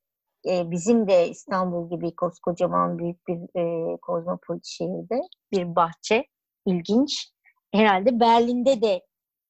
e, 0.51 0.71
bizim 0.71 1.09
de 1.09 1.29
İstanbul 1.29 1.91
gibi 1.91 2.15
koskocaman 2.17 2.99
büyük 2.99 3.29
bir 3.29 3.61
e, 3.61 3.97
kozmopolit 3.97 4.67
şehirde 4.67 5.21
bir 5.53 5.77
bahçe. 5.77 6.25
ilginç. 6.67 7.31
Herhalde 7.75 8.21
Berlin'de 8.21 8.83
de 8.83 9.01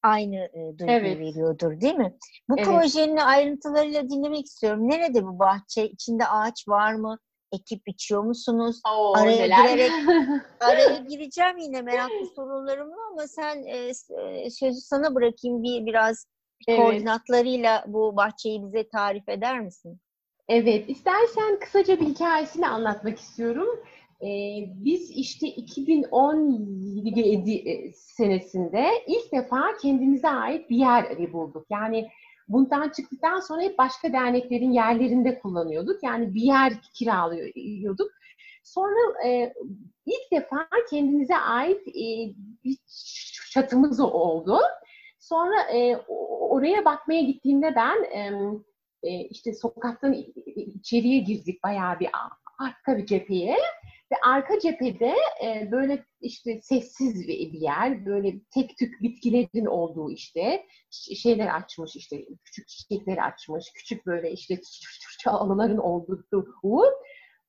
aynı 0.02 0.36
e, 0.36 0.78
duygu 0.78 0.92
evet. 0.92 1.18
veriyordur 1.18 1.80
değil 1.80 1.94
mi? 1.94 2.16
Bu 2.48 2.54
evet. 2.58 2.66
projenin 2.66 3.16
ayrıntılarıyla 3.16 4.10
dinlemek 4.10 4.46
istiyorum. 4.46 4.88
Nerede 4.88 5.24
bu 5.24 5.38
bahçe? 5.38 5.88
İçinde 5.88 6.26
ağaç 6.26 6.68
var 6.68 6.94
mı? 6.94 7.18
Ekip 7.52 7.88
içiyor 7.88 8.22
musunuz? 8.22 8.80
Oo, 8.88 9.12
araya 9.16 9.36
neler? 9.36 9.64
girerek 9.64 9.92
araya 10.60 10.98
gireceğim 10.98 11.58
yine 11.58 11.82
meraklı 11.82 12.26
sorularımla 12.36 13.06
ama 13.12 13.26
sen 13.26 13.64
e, 13.64 13.94
sözü 14.50 14.80
sana 14.80 15.14
bırakayım 15.14 15.62
bir 15.62 15.86
biraz 15.86 16.26
evet. 16.68 16.80
koordinatlarıyla 16.80 17.84
bu 17.86 18.16
bahçeyi 18.16 18.62
bize 18.62 18.88
tarif 18.88 19.28
eder 19.28 19.60
misin? 19.60 20.00
Evet, 20.48 20.90
istersen 20.90 21.58
kısaca 21.60 22.00
bir 22.00 22.06
hikayesini 22.06 22.68
anlatmak 22.68 23.18
istiyorum. 23.18 23.68
Ee, 24.22 24.68
biz 24.68 25.10
işte 25.10 25.46
2017 25.46 27.52
e, 27.52 27.92
senesinde 27.92 28.86
ilk 29.06 29.32
defa 29.32 29.76
kendimize 29.82 30.28
ait 30.28 30.70
bir 30.70 30.76
yer 30.76 31.32
bulduk. 31.32 31.66
Yani 31.70 32.08
bundan 32.48 32.88
çıktıktan 32.88 33.40
sonra 33.40 33.62
hep 33.62 33.78
başka 33.78 34.12
derneklerin 34.12 34.72
yerlerinde 34.72 35.38
kullanıyorduk. 35.38 36.02
Yani 36.02 36.34
bir 36.34 36.42
yer 36.42 36.72
kiralıyorduk. 36.94 38.10
Sonra 38.64 39.26
e, 39.26 39.54
ilk 40.06 40.32
defa 40.32 40.68
kendimize 40.90 41.36
ait 41.36 41.88
e, 41.88 42.34
bir 42.64 42.78
çatımız 43.50 44.00
oldu. 44.00 44.58
Sonra 45.18 45.62
e, 45.62 45.96
oraya 46.38 46.84
bakmaya 46.84 47.22
gittiğimde 47.22 47.74
ben 47.76 48.04
e, 49.02 49.20
işte 49.20 49.54
sokaktan 49.54 50.16
içeriye 50.56 51.18
girdik 51.18 51.64
bayağı 51.64 52.00
bir 52.00 52.08
arka 52.58 52.98
bir 52.98 53.06
cepheye 53.06 53.56
ve 54.12 54.16
arka 54.22 54.58
cephede 54.58 55.14
e, 55.44 55.70
böyle 55.72 56.04
işte 56.20 56.60
sessiz 56.62 57.28
bir 57.28 57.52
yer, 57.52 58.06
böyle 58.06 58.40
tek 58.54 58.78
tük 58.78 59.02
bitkilerin 59.02 59.66
olduğu 59.66 60.10
işte 60.10 60.66
şeyler 60.90 61.56
açmış 61.56 61.96
işte 61.96 62.26
küçük 62.44 62.68
çiçekler 62.68 63.16
açmış, 63.16 63.72
küçük 63.74 64.06
böyle 64.06 64.32
işte 64.32 64.60
çalıların 65.22 65.78
olduğu 65.78 66.24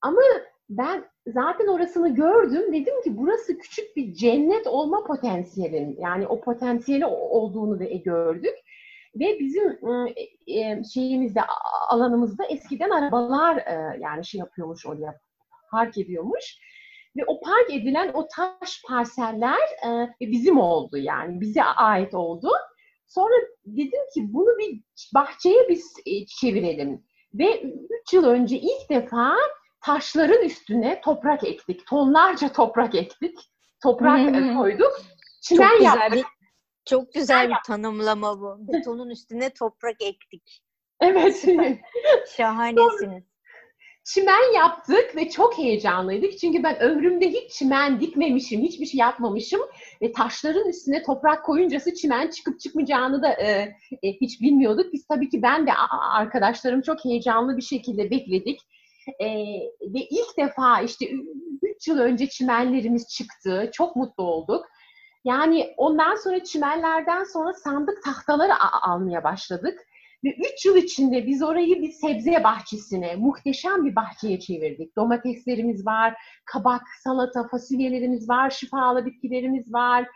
ama 0.02 0.22
ben 0.70 1.06
zaten 1.28 1.68
orasını 1.68 2.16
gördüm. 2.16 2.74
Dedim 2.74 3.02
ki 3.04 3.18
burası 3.18 3.58
küçük 3.58 3.96
bir 3.96 4.14
cennet 4.14 4.68
olma 4.68 5.04
potansiyelin 5.04 5.98
yani 6.00 6.28
o 6.28 6.42
potansiyeli 6.42 7.06
olduğunu 7.06 7.80
da 7.80 7.84
gördük. 7.84 8.56
Ve 9.16 9.40
bizim 9.40 9.80
e, 10.48 10.84
şeyimizde 10.84 11.42
alanımızda 11.90 12.46
eskiden 12.46 12.90
arabalar 12.90 13.58
e, 13.58 14.00
yani 14.00 14.26
şey 14.26 14.40
yapıyormuş 14.40 14.86
oraya 14.86 15.20
park 15.72 15.98
ediyormuş. 15.98 16.58
Ve 17.18 17.22
o 17.28 17.42
park 17.42 17.74
edilen 17.74 18.12
o 18.14 18.28
taş 18.28 18.82
parseller 18.88 19.60
e, 19.86 20.10
bizim 20.22 20.60
oldu 20.60 20.98
yani 20.98 21.42
bize 21.42 21.64
ait 21.64 22.14
oldu. 22.14 22.50
Sonra 23.08 23.34
dedim 23.66 24.02
ki 24.14 24.34
bunu 24.34 24.58
bir 24.60 24.82
bahçeye 25.16 25.70
biz 25.70 25.94
e, 26.06 26.26
çevirelim. 26.26 27.04
Ve 27.34 27.62
üç 27.64 28.14
yıl 28.14 28.26
önce 28.26 28.58
ilk 28.58 28.90
defa 28.90 29.36
taşların 29.82 30.42
üstüne 30.42 31.02
toprak 31.02 31.44
ektik. 31.44 31.88
Tonlarca 31.88 32.52
toprak 32.52 32.96
ektik. 32.96 33.40
Toprak 33.84 34.20
hmm. 34.20 34.58
koyduk. 34.58 35.02
Çimen 35.42 35.70
çok 35.70 35.78
güzel 35.78 35.86
yaptık. 35.86 36.14
Bir, 36.14 36.26
çok 36.86 37.14
güzel 37.14 37.50
bir 37.50 37.56
tanımlama 37.68 38.42
bu. 38.42 38.58
Betonun 38.74 39.10
üstüne 39.10 39.50
toprak 39.54 40.02
ektik. 40.02 40.64
Evet. 41.02 41.46
Şahanesiniz 42.38 43.31
çimen 44.14 44.54
yaptık 44.56 45.16
ve 45.16 45.30
çok 45.30 45.58
heyecanlıydık. 45.58 46.40
Çünkü 46.40 46.64
ben 46.64 46.80
ömrümde 46.80 47.30
hiç 47.30 47.52
çimen 47.52 48.02
dikmemişim, 48.02 48.62
hiçbir 48.62 48.86
şey 48.86 48.98
yapmamışım. 48.98 49.62
Ve 50.02 50.12
taşların 50.12 50.70
üstüne 50.70 51.04
toprak 51.04 51.46
koyuncası 51.46 51.94
çimen 51.94 52.30
çıkıp 52.30 52.60
çıkmayacağını 52.60 53.22
da 53.22 53.34
e, 53.34 53.48
e, 54.04 54.14
hiç 54.22 54.42
bilmiyorduk. 54.42 54.94
Biz 54.94 55.08
tabii 55.08 55.30
ki 55.30 55.42
ben 55.42 55.68
de 55.68 55.72
arkadaşlarım 56.14 56.82
çok 56.82 57.06
heyecanlı 57.06 57.58
bir 57.58 57.62
şekilde 57.62 58.12
bekledik. 58.12 58.60
E, 59.20 59.28
ve 59.82 60.00
ilk 60.10 60.38
defa 60.38 60.82
işte 60.82 61.06
3 61.64 61.88
yıl 61.88 62.00
önce 62.00 62.28
çimenlerimiz 62.28 63.08
çıktı. 63.08 63.70
Çok 63.74 63.96
mutlu 63.96 64.24
olduk. 64.24 64.66
Yani 65.26 65.74
ondan 65.78 66.16
sonra 66.16 66.44
çimenlerden 66.44 67.24
sonra 67.24 67.54
sandık 67.54 68.04
tahtaları 68.04 68.54
almaya 68.82 69.24
başladık. 69.24 69.80
Ve 70.24 70.30
üç 70.30 70.66
yıl 70.66 70.76
içinde 70.76 71.28
biz 71.28 71.44
orayı 71.44 71.82
bir 71.82 71.92
sebze 71.92 72.44
bahçesine, 72.44 73.16
muhteşem 73.16 73.86
bir 73.86 73.96
bahçeye 73.96 74.40
çevirdik. 74.40 74.96
Domateslerimiz 74.96 75.86
var, 75.86 76.14
kabak, 76.46 76.82
salata, 77.04 77.48
fasulyelerimiz 77.48 78.30
var, 78.30 78.50
şifalı 78.50 79.06
bitkilerimiz 79.06 79.74
var. 79.74 80.08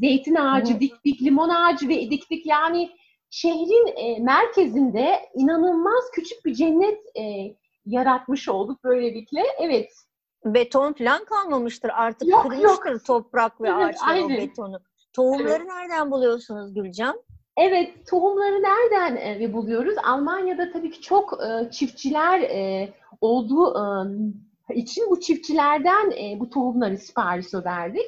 Zeytin 0.00 0.34
ağacı 0.34 0.80
diktik, 0.80 1.22
limon 1.22 1.48
ağacı 1.48 1.88
ve 1.88 2.10
diktik. 2.10 2.46
Yani 2.46 2.90
şehrin 3.30 3.96
e, 3.96 4.18
merkezinde 4.18 5.20
inanılmaz 5.34 6.04
küçük 6.14 6.44
bir 6.44 6.54
cennet 6.54 6.98
e, 7.16 7.56
yaratmış 7.86 8.48
olduk 8.48 8.84
böylelikle. 8.84 9.42
Evet. 9.60 9.92
Beton 10.44 10.92
falan 10.92 11.24
kalmamıştır 11.24 11.90
artık 11.94 12.28
yok, 12.28 12.42
kırmıştır 12.42 12.92
yok. 12.92 13.04
toprak 13.06 13.60
ve 13.60 13.68
evet, 13.68 13.84
ağaçlar 13.84 14.14
aynen. 14.14 14.24
o 14.24 14.28
betonu. 14.28 14.80
Tohumları 15.12 15.50
evet. 15.50 15.66
nereden 15.66 16.10
buluyorsunuz 16.10 16.74
Gülcan? 16.74 17.22
Evet, 17.56 18.06
tohumları 18.06 18.62
nereden 18.62 19.40
e, 19.40 19.52
buluyoruz? 19.52 19.94
Almanya'da 20.04 20.72
tabii 20.72 20.90
ki 20.90 21.00
çok 21.00 21.38
e, 21.42 21.70
çiftçiler 21.70 22.40
e, 22.40 22.88
olduğu 23.20 23.74
için 24.74 25.10
bu 25.10 25.20
çiftçilerden 25.20 26.10
e, 26.10 26.40
bu 26.40 26.50
tohumları 26.50 26.98
sipariş 26.98 27.54
verdik. 27.54 28.06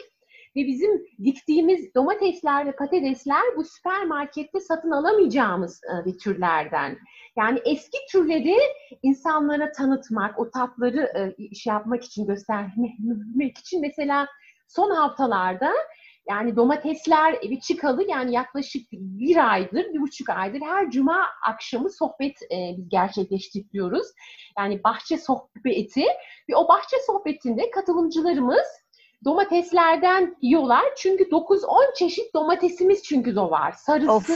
Ve 0.56 0.66
bizim 0.66 1.06
diktiğimiz 1.24 1.94
domatesler 1.94 2.66
ve 2.66 2.72
patatesler 2.72 3.42
bu 3.56 3.64
süpermarkette 3.64 4.60
satın 4.60 4.90
alamayacağımız 4.90 5.80
e, 5.84 6.04
bir 6.04 6.18
türlerden. 6.18 6.98
Yani 7.36 7.60
eski 7.64 7.98
türleri 8.12 8.56
insanlara 9.02 9.72
tanıtmak, 9.72 10.38
o 10.38 10.50
tatları 10.50 11.34
e, 11.38 11.54
şey 11.54 11.72
yapmak 11.72 12.04
için, 12.04 12.26
göstermek 12.26 13.58
için 13.58 13.80
mesela 13.80 14.26
son 14.68 14.90
haftalarda 14.90 15.72
yani 16.28 16.56
domatesler 16.56 17.32
evi 17.42 17.60
çıkalı 17.60 18.04
yani 18.08 18.34
yaklaşık 18.34 18.92
bir 18.92 19.52
aydır, 19.52 19.84
bir 19.94 20.00
buçuk 20.00 20.28
aydır 20.30 20.60
her 20.60 20.90
cuma 20.90 21.26
akşamı 21.48 21.90
sohbet 21.90 22.42
e, 22.42 22.74
biz 22.78 22.88
gerçekleştiriyoruz. 22.88 24.06
Yani 24.58 24.84
bahçe 24.84 25.18
sohbeti 25.18 26.04
ve 26.50 26.56
o 26.56 26.68
bahçe 26.68 26.96
sohbetinde 27.06 27.70
katılımcılarımız 27.70 28.66
domateslerden 29.24 30.36
yiyorlar. 30.42 30.84
Çünkü 30.96 31.24
9-10 31.24 31.94
çeşit 31.98 32.34
domatesimiz 32.34 33.02
çünkü 33.02 33.36
de 33.36 33.40
var. 33.40 33.72
Sarısı, 33.72 34.12
of, 34.12 34.30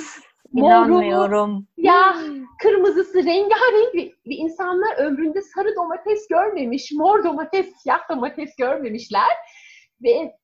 moru, 0.52 1.48
ya 1.76 2.16
kırmızısı, 2.62 3.24
rengarenk 3.24 3.94
ve, 3.94 4.12
ve 4.26 4.34
insanlar 4.34 4.96
ömründe 4.98 5.42
sarı 5.42 5.76
domates 5.76 6.28
görmemiş, 6.28 6.92
mor 6.92 7.24
domates, 7.24 7.76
siyah 7.82 8.08
domates 8.10 8.56
görmemişler. 8.56 9.28
Ve 10.02 10.34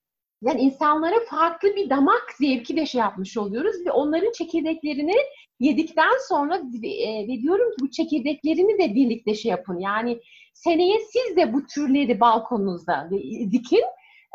yani 0.45 0.61
insanlara 0.61 1.15
farklı 1.31 1.77
bir 1.77 1.91
damak 1.91 2.23
zevki 2.39 2.77
de 2.77 2.87
şey 2.87 2.99
yapmış 2.99 3.37
oluyoruz 3.37 3.87
ve 3.87 3.91
onların 3.91 4.33
çekirdeklerini 4.33 5.15
yedikten 5.61 6.13
sonra 6.29 6.57
e, 6.85 7.29
ve 7.29 7.43
diyorum 7.43 7.71
ki 7.71 7.77
bu 7.81 7.91
çekirdeklerini 7.91 8.79
de 8.79 8.95
birlikte 8.95 9.35
şey 9.35 9.51
yapın. 9.51 9.79
Yani 9.79 10.21
seneye 10.55 10.99
siz 11.01 11.37
de 11.37 11.53
bu 11.53 11.67
türleri 11.67 12.21
balkonunuzda 12.21 13.11
dikin. 13.53 13.83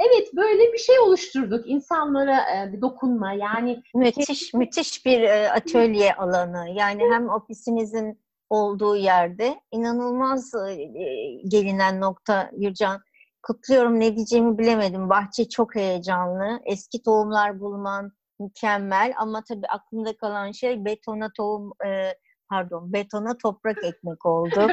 Evet 0.07 0.27
böyle 0.35 0.73
bir 0.73 0.77
şey 0.77 0.99
oluşturduk. 0.99 1.69
İnsanlara 1.69 2.37
e, 2.37 2.73
bir 2.73 2.81
dokunma 2.81 3.33
yani. 3.33 3.83
Müthiş, 3.95 4.53
müthiş 4.53 5.05
bir 5.05 5.21
e, 5.21 5.51
atölye 5.51 6.13
alanı. 6.13 6.69
Yani 6.75 7.03
hem 7.11 7.29
ofisinizin 7.29 8.19
olduğu 8.49 8.95
yerde 8.95 9.59
inanılmaz 9.71 10.51
gelinen 11.47 12.01
nokta 12.01 12.51
Gürcan 12.57 13.01
kutluyorum 13.43 13.99
ne 13.99 14.15
diyeceğimi 14.15 14.57
bilemedim. 14.57 15.09
Bahçe 15.09 15.49
çok 15.49 15.75
heyecanlı. 15.75 16.59
Eski 16.65 17.03
tohumlar 17.03 17.59
bulman 17.59 18.11
mükemmel 18.39 19.13
ama 19.17 19.43
tabii 19.47 19.67
aklımda 19.67 20.17
kalan 20.17 20.51
şey 20.51 20.85
betona 20.85 21.29
tohum 21.37 21.71
e, 21.85 22.13
pardon 22.49 22.93
betona 22.93 23.37
toprak 23.37 23.83
ekmek 23.83 24.25
oldu. 24.25 24.67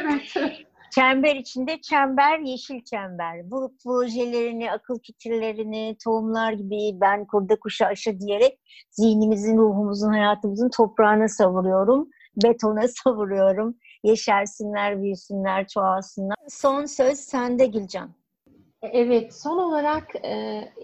çember 0.95 1.37
içinde 1.37 1.81
çember, 1.81 2.39
yeşil 2.39 2.85
çember. 2.85 3.51
Bu 3.51 3.73
projelerini, 3.85 4.73
akıl 4.73 4.99
fikirlerini, 5.07 5.97
tohumlar 6.05 6.53
gibi 6.53 7.01
ben 7.01 7.27
kurda 7.27 7.59
kuşa 7.61 7.87
aşı 7.87 8.21
diyerek 8.21 8.61
zihnimizin, 8.91 9.59
ruhumuzun, 9.59 10.13
hayatımızın 10.13 10.71
toprağına 10.77 11.29
savuruyorum. 11.29 12.09
Betona 12.45 12.89
savuruyorum. 13.05 13.77
Yeşersinler, 14.03 15.03
büyüsünler, 15.03 15.69
çoğalsınlar. 15.69 16.37
Son 16.49 16.85
söz 16.85 17.19
sende 17.19 17.67
Gülcan. 17.67 18.11
Evet, 18.83 19.35
son 19.35 19.59
olarak 19.59 20.15
e, 20.23 20.31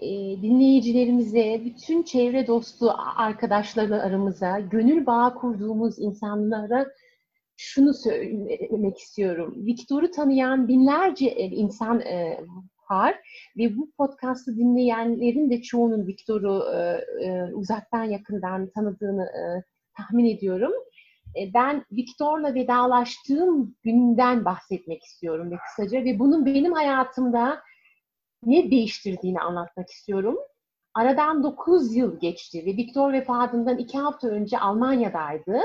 e, 0.01 0.41
dinleyicilerimize, 0.41 1.61
bütün 1.65 2.03
çevre 2.03 2.47
dostu 2.47 2.93
arkadaşları 3.17 4.01
aramıza, 4.01 4.59
gönül 4.59 5.05
bağı 5.05 5.35
kurduğumuz 5.35 5.99
insanlara 5.99 6.87
şunu 7.57 7.93
söylemek 7.93 8.97
istiyorum. 8.97 9.53
Viktor'u 9.65 10.11
tanıyan 10.11 10.67
binlerce 10.67 11.25
e, 11.25 11.45
insan 11.45 12.01
e, 12.01 12.39
var 12.91 13.15
ve 13.57 13.77
bu 13.77 13.91
podcast'ı 13.97 14.57
dinleyenlerin 14.57 15.49
de 15.49 15.61
çoğunun 15.61 16.07
Viktor'u 16.07 16.63
e, 16.75 16.79
e, 17.25 17.53
uzaktan 17.53 18.03
yakından 18.03 18.69
tanıdığını 18.69 19.23
e, 19.23 19.63
tahmin 19.97 20.25
ediyorum. 20.25 20.71
E, 21.35 21.53
ben 21.53 21.85
Viktor'la 21.91 22.55
vedalaştığım 22.55 23.75
günden 23.83 24.45
bahsetmek 24.45 25.03
istiyorum 25.03 25.51
ve 25.51 25.55
kısaca 25.57 26.05
ve 26.05 26.19
bunun 26.19 26.45
benim 26.45 26.73
hayatımda 26.73 27.59
ne 28.45 28.71
değiştirdiğini 28.71 29.39
anlatmak 29.39 29.89
istiyorum. 29.89 30.37
Aradan 30.93 31.43
9 31.43 31.95
yıl 31.95 32.19
geçti 32.19 32.63
ve 32.65 32.77
Viktor 32.77 33.13
vefatından 33.13 33.77
2 33.77 33.97
hafta 33.97 34.27
önce 34.27 34.59
Almanya'daydı. 34.59 35.59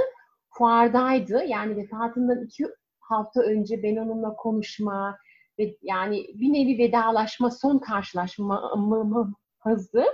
Fuardaydı. 0.50 1.44
Yani 1.44 1.76
vefatından 1.76 2.44
2 2.44 2.66
hafta 3.00 3.42
önce 3.42 3.82
ben 3.82 3.96
onunla 3.96 4.36
konuşma 4.36 5.18
ve 5.58 5.76
yani 5.82 6.26
bir 6.34 6.52
nevi 6.52 6.78
vedalaşma, 6.78 7.50
son 7.50 7.78
karşılaşmamızdı. 7.78 10.04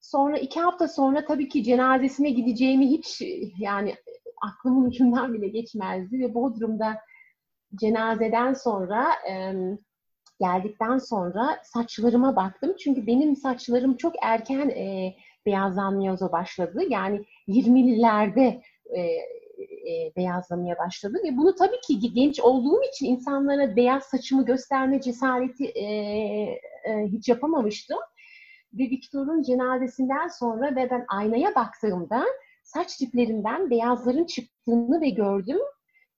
Sonra 0.00 0.38
iki 0.38 0.60
hafta 0.60 0.88
sonra 0.88 1.24
tabii 1.24 1.48
ki 1.48 1.64
cenazesine 1.64 2.30
gideceğimi 2.30 2.90
hiç 2.90 3.22
yani 3.58 3.94
aklımın 4.42 4.84
ucundan 4.84 5.34
bile 5.34 5.48
geçmezdi 5.48 6.20
ve 6.20 6.34
Bodrum'da 6.34 6.98
cenazeden 7.74 8.54
sonra 8.54 9.06
geldikten 10.40 10.98
sonra 10.98 11.60
saçlarıma 11.62 12.36
baktım. 12.36 12.76
Çünkü 12.78 13.06
benim 13.06 13.36
saçlarım 13.36 13.96
çok 13.96 14.14
erken 14.22 14.68
e, 14.68 15.14
beyazlanmaya 15.46 16.32
başladı. 16.32 16.82
Yani 16.88 17.24
20'lilerde 17.48 18.60
e, 18.90 19.00
e, 19.90 20.12
beyazlamaya 20.16 20.78
başladı 20.78 21.18
ve 21.24 21.36
bunu 21.36 21.54
tabii 21.54 21.80
ki 21.80 22.12
genç 22.12 22.40
olduğum 22.40 22.82
için 22.82 23.06
insanlara 23.06 23.76
beyaz 23.76 24.02
saçımı 24.02 24.44
gösterme 24.44 25.00
cesareti 25.00 25.64
e, 25.64 25.84
e, 25.84 27.06
hiç 27.06 27.28
yapamamıştım. 27.28 27.98
Ve 28.72 28.82
Victor'un 28.82 29.42
cenazesinden 29.42 30.28
sonra 30.28 30.76
ve 30.76 30.90
ben 30.90 31.04
aynaya 31.08 31.54
baktığımda 31.54 32.24
saç 32.64 33.00
diplerimden 33.00 33.70
beyazların 33.70 34.24
çıktığını 34.24 35.00
ve 35.00 35.08
gördüm. 35.08 35.58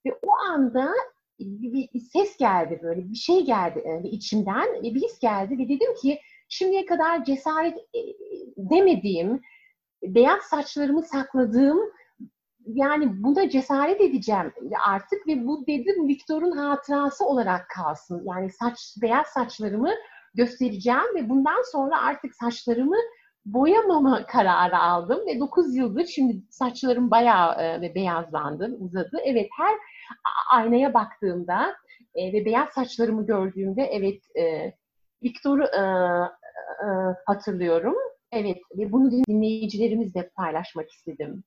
Ve 0.05 0.13
o 0.23 0.31
anda 0.51 0.93
bir, 1.39 1.89
bir 1.93 1.99
ses 1.99 2.37
geldi 2.37 2.79
böyle 2.83 3.09
bir 3.09 3.15
şey 3.15 3.45
geldi 3.45 3.83
e, 3.85 4.09
içimden 4.09 4.83
bir 4.83 5.01
his 5.01 5.19
geldi 5.19 5.57
ve 5.57 5.69
dedim 5.69 5.95
ki 6.01 6.19
şimdiye 6.49 6.85
kadar 6.85 7.25
cesaret 7.25 7.77
e, 7.77 7.99
demediğim 8.57 9.41
beyaz 10.03 10.41
saçlarımı 10.41 11.03
sakladığım 11.03 11.79
yani 12.65 13.23
buna 13.23 13.49
cesaret 13.49 14.01
edeceğim 14.01 14.53
artık 14.87 15.27
ve 15.27 15.47
bu 15.47 15.67
dedim 15.67 16.07
Viktor'un 16.07 16.51
hatırası 16.51 17.25
olarak 17.25 17.69
kalsın. 17.69 18.23
Yani 18.25 18.51
saç 18.51 18.95
beyaz 19.01 19.27
saçlarımı 19.27 19.91
göstereceğim 20.33 21.15
ve 21.15 21.29
bundan 21.29 21.71
sonra 21.71 22.01
artık 22.01 22.35
saçlarımı 22.35 22.97
boyamama 23.45 24.25
kararı 24.25 24.77
aldım 24.77 25.19
ve 25.27 25.39
9 25.39 25.75
yıldır 25.75 26.05
şimdi 26.05 26.41
saçlarım 26.49 27.11
bayağı 27.11 27.81
e, 27.83 27.95
beyazlandı, 27.95 28.77
uzadı. 28.79 29.17
Evet 29.23 29.49
her 29.57 29.75
aynaya 30.51 30.93
baktığımda 30.93 31.75
e, 32.15 32.33
ve 32.33 32.45
beyaz 32.45 32.69
saçlarımı 32.69 33.25
gördüğümde 33.25 33.81
evet 33.81 34.21
e, 34.39 34.73
Victor'u 35.23 35.63
e, 35.63 35.81
e, 36.85 36.87
hatırlıyorum. 37.25 37.95
Evet 38.31 38.57
ve 38.77 38.91
bunu 38.91 39.11
dinleyicilerimizle 39.11 40.29
paylaşmak 40.35 40.91
istedim. 40.91 41.43